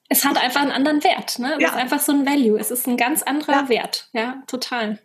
[0.09, 1.39] es hat einfach einen anderen Wert.
[1.39, 1.55] Ne?
[1.57, 1.69] Es ja.
[1.69, 2.59] ist einfach so ein Value.
[2.59, 3.69] Es ist ein ganz anderer ja.
[3.69, 4.09] Wert.
[4.13, 4.99] Ja, total.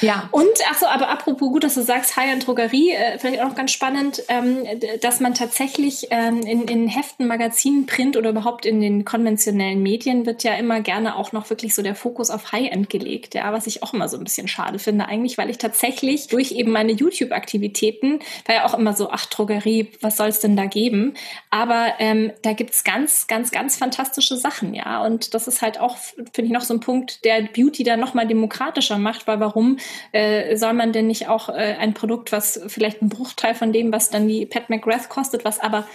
[0.00, 0.28] Ja.
[0.30, 3.72] Und, ach so, aber apropos gut, dass du sagst, High-End-Drogerie, äh, vielleicht auch noch ganz
[3.72, 4.64] spannend, ähm,
[5.00, 10.26] dass man tatsächlich ähm, in, in Heften, Magazinen, Print oder überhaupt in den konventionellen Medien
[10.26, 13.66] wird ja immer gerne auch noch wirklich so der Fokus auf High-End gelegt, ja, was
[13.66, 16.92] ich auch immer so ein bisschen schade finde eigentlich, weil ich tatsächlich durch eben meine
[16.92, 21.14] YouTube-Aktivitäten, war ja auch immer so, ach, Drogerie, was soll es denn da geben?
[21.50, 25.96] Aber ähm, da gibt's ganz, ganz, ganz fantastische Sachen, ja, und das ist halt auch,
[25.96, 29.78] finde ich, noch so ein Punkt, der Beauty dann nochmal demokratischer macht, weil warum
[30.12, 33.92] äh, soll man denn nicht auch äh, ein Produkt, was vielleicht ein Bruchteil von dem,
[33.92, 35.86] was dann die Pat McGrath kostet, was aber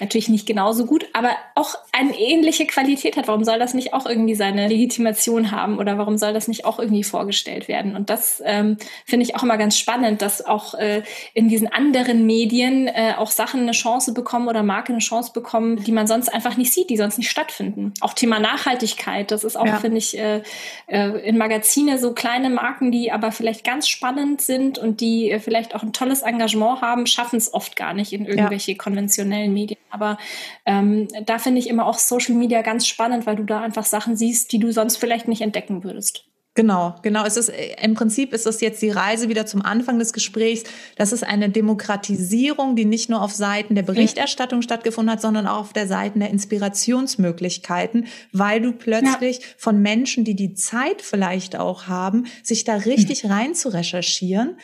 [0.00, 3.28] natürlich nicht genauso gut, aber auch eine ähnliche Qualität hat.
[3.28, 6.78] Warum soll das nicht auch irgendwie seine Legitimation haben oder warum soll das nicht auch
[6.78, 7.96] irgendwie vorgestellt werden?
[7.96, 8.76] Und das ähm,
[9.06, 13.30] finde ich auch immer ganz spannend, dass auch äh, in diesen anderen Medien äh, auch
[13.30, 16.90] Sachen eine Chance bekommen oder Marken eine Chance bekommen, die man sonst einfach nicht sieht,
[16.90, 17.94] die sonst nicht stattfinden.
[18.02, 19.78] Auch Thema Nachhaltigkeit, das ist auch, ja.
[19.78, 20.42] finde ich, äh,
[20.88, 25.40] äh, in Magazine so kleine Marken, die aber vielleicht ganz spannend sind und die äh,
[25.40, 28.78] vielleicht auch ein tolles Engagement haben, schaffen es oft gar nicht in irgendwelche ja.
[28.78, 29.78] konventionellen Medien.
[29.90, 30.18] Aber
[30.64, 34.16] ähm, da finde ich immer auch Social Media ganz spannend, weil du da einfach Sachen
[34.16, 36.24] siehst, die du sonst vielleicht nicht entdecken würdest.
[36.56, 37.26] Genau, genau.
[37.26, 40.64] Es ist im Prinzip ist es jetzt die Reise wieder zum Anfang des Gesprächs.
[40.96, 45.58] Das ist eine Demokratisierung, die nicht nur auf Seiten der Berichterstattung stattgefunden hat, sondern auch
[45.58, 49.44] auf der Seiten der Inspirationsmöglichkeiten, weil du plötzlich ja.
[49.58, 53.30] von Menschen, die die Zeit vielleicht auch haben, sich da richtig mhm.
[53.30, 54.56] rein zu recherchieren,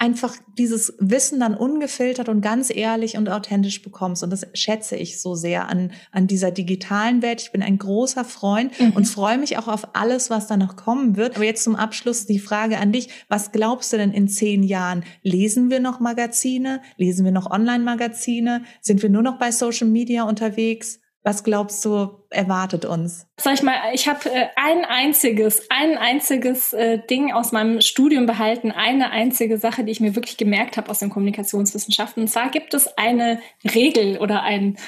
[0.00, 4.22] einfach dieses Wissen dann ungefiltert und ganz ehrlich und authentisch bekommst.
[4.22, 7.42] Und das schätze ich so sehr an, an dieser digitalen Welt.
[7.42, 8.92] Ich bin ein großer Freund mhm.
[8.92, 11.36] und freue mich auch auf alles, was da noch kommen wird.
[11.36, 13.10] Aber jetzt zum Abschluss die Frage an dich.
[13.28, 15.04] Was glaubst du denn in zehn Jahren?
[15.22, 16.80] Lesen wir noch Magazine?
[16.96, 18.64] Lesen wir noch Online-Magazine?
[18.80, 20.98] Sind wir nur noch bei Social Media unterwegs?
[21.22, 23.26] Was glaubst du, erwartet uns?
[23.38, 28.24] Sag ich mal, ich habe äh, ein einziges, ein einziges äh, Ding aus meinem Studium
[28.24, 32.22] behalten, eine einzige Sache, die ich mir wirklich gemerkt habe aus den Kommunikationswissenschaften.
[32.22, 34.78] Und zwar gibt es eine Regel oder ein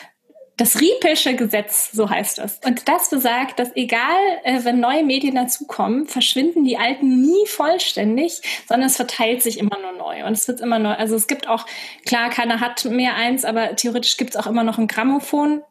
[0.59, 2.61] das Riepelsche Gesetz, so heißt es.
[2.65, 8.41] Und das besagt, dass egal, äh, wenn neue Medien dazukommen, verschwinden die alten nie vollständig,
[8.69, 10.25] sondern es verteilt sich immer nur neu.
[10.25, 10.93] Und es wird immer neu.
[10.93, 11.67] Also es gibt auch,
[12.07, 15.63] klar, keiner hat mehr eins, aber theoretisch gibt es auch immer noch ein Grammophon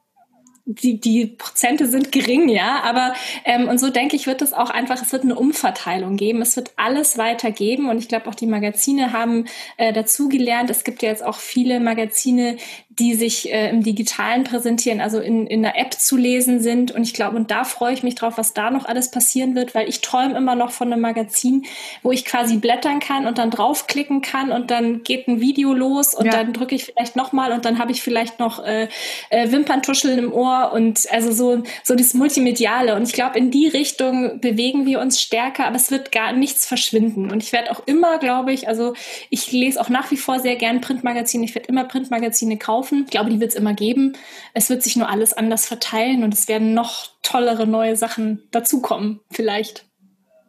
[0.65, 3.13] die, die Prozente sind gering, ja, aber
[3.45, 6.55] ähm, und so denke ich, wird es auch einfach, es wird eine Umverteilung geben, es
[6.55, 9.45] wird alles weitergeben und ich glaube auch die Magazine haben
[9.77, 10.69] äh, dazu gelernt.
[10.69, 12.57] Es gibt ja jetzt auch viele Magazine,
[13.01, 16.91] die sich äh, im Digitalen präsentieren, also in, in der App zu lesen sind.
[16.91, 19.73] Und ich glaube, und da freue ich mich drauf, was da noch alles passieren wird,
[19.73, 21.65] weil ich träume immer noch von einem Magazin,
[22.03, 26.13] wo ich quasi blättern kann und dann draufklicken kann und dann geht ein Video los
[26.13, 26.31] und ja.
[26.31, 28.87] dann drücke ich vielleicht nochmal und dann habe ich vielleicht noch äh,
[29.31, 32.93] äh, Wimperntuscheln im Ohr und also so, so das Multimediale.
[32.93, 36.67] Und ich glaube, in die Richtung bewegen wir uns stärker, aber es wird gar nichts
[36.67, 37.31] verschwinden.
[37.31, 38.93] Und ich werde auch immer, glaube ich, also
[39.31, 43.03] ich lese auch nach wie vor sehr gern Printmagazine, ich werde immer Printmagazine kaufen kaufen.
[43.05, 44.13] Ich glaube, die wird es immer geben.
[44.53, 49.21] Es wird sich nur alles anders verteilen und es werden noch tollere neue Sachen dazukommen,
[49.31, 49.85] vielleicht.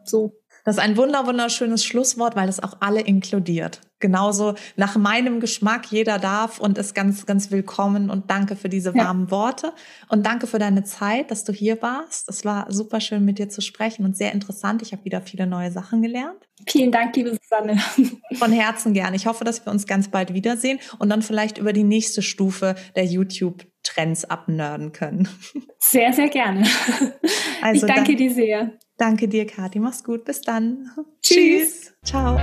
[0.05, 0.33] So.
[0.65, 3.81] Das ist ein wunder wunderschönes Schlusswort, weil es auch alle inkludiert.
[3.99, 8.95] Genauso nach meinem Geschmack, jeder darf und ist ganz, ganz willkommen und danke für diese
[8.95, 9.31] warmen ja.
[9.31, 9.73] Worte
[10.09, 12.29] und danke für deine Zeit, dass du hier warst.
[12.29, 14.83] Es war super schön mit dir zu sprechen und sehr interessant.
[14.83, 16.49] Ich habe wieder viele neue Sachen gelernt.
[16.69, 17.79] Vielen Dank, liebe Susanne.
[18.35, 19.15] Von Herzen gern.
[19.15, 22.75] Ich hoffe, dass wir uns ganz bald wiedersehen und dann vielleicht über die nächste Stufe
[22.97, 25.29] der YouTube Trends abnörden können.
[25.79, 26.65] Sehr, sehr gerne.
[27.61, 28.73] Also ich danke dir sehr.
[29.03, 29.81] Danke dir, Kathi.
[29.81, 30.25] Mach's gut.
[30.25, 30.89] Bis dann.
[31.21, 31.93] Tschüss.
[32.05, 32.39] Ciao.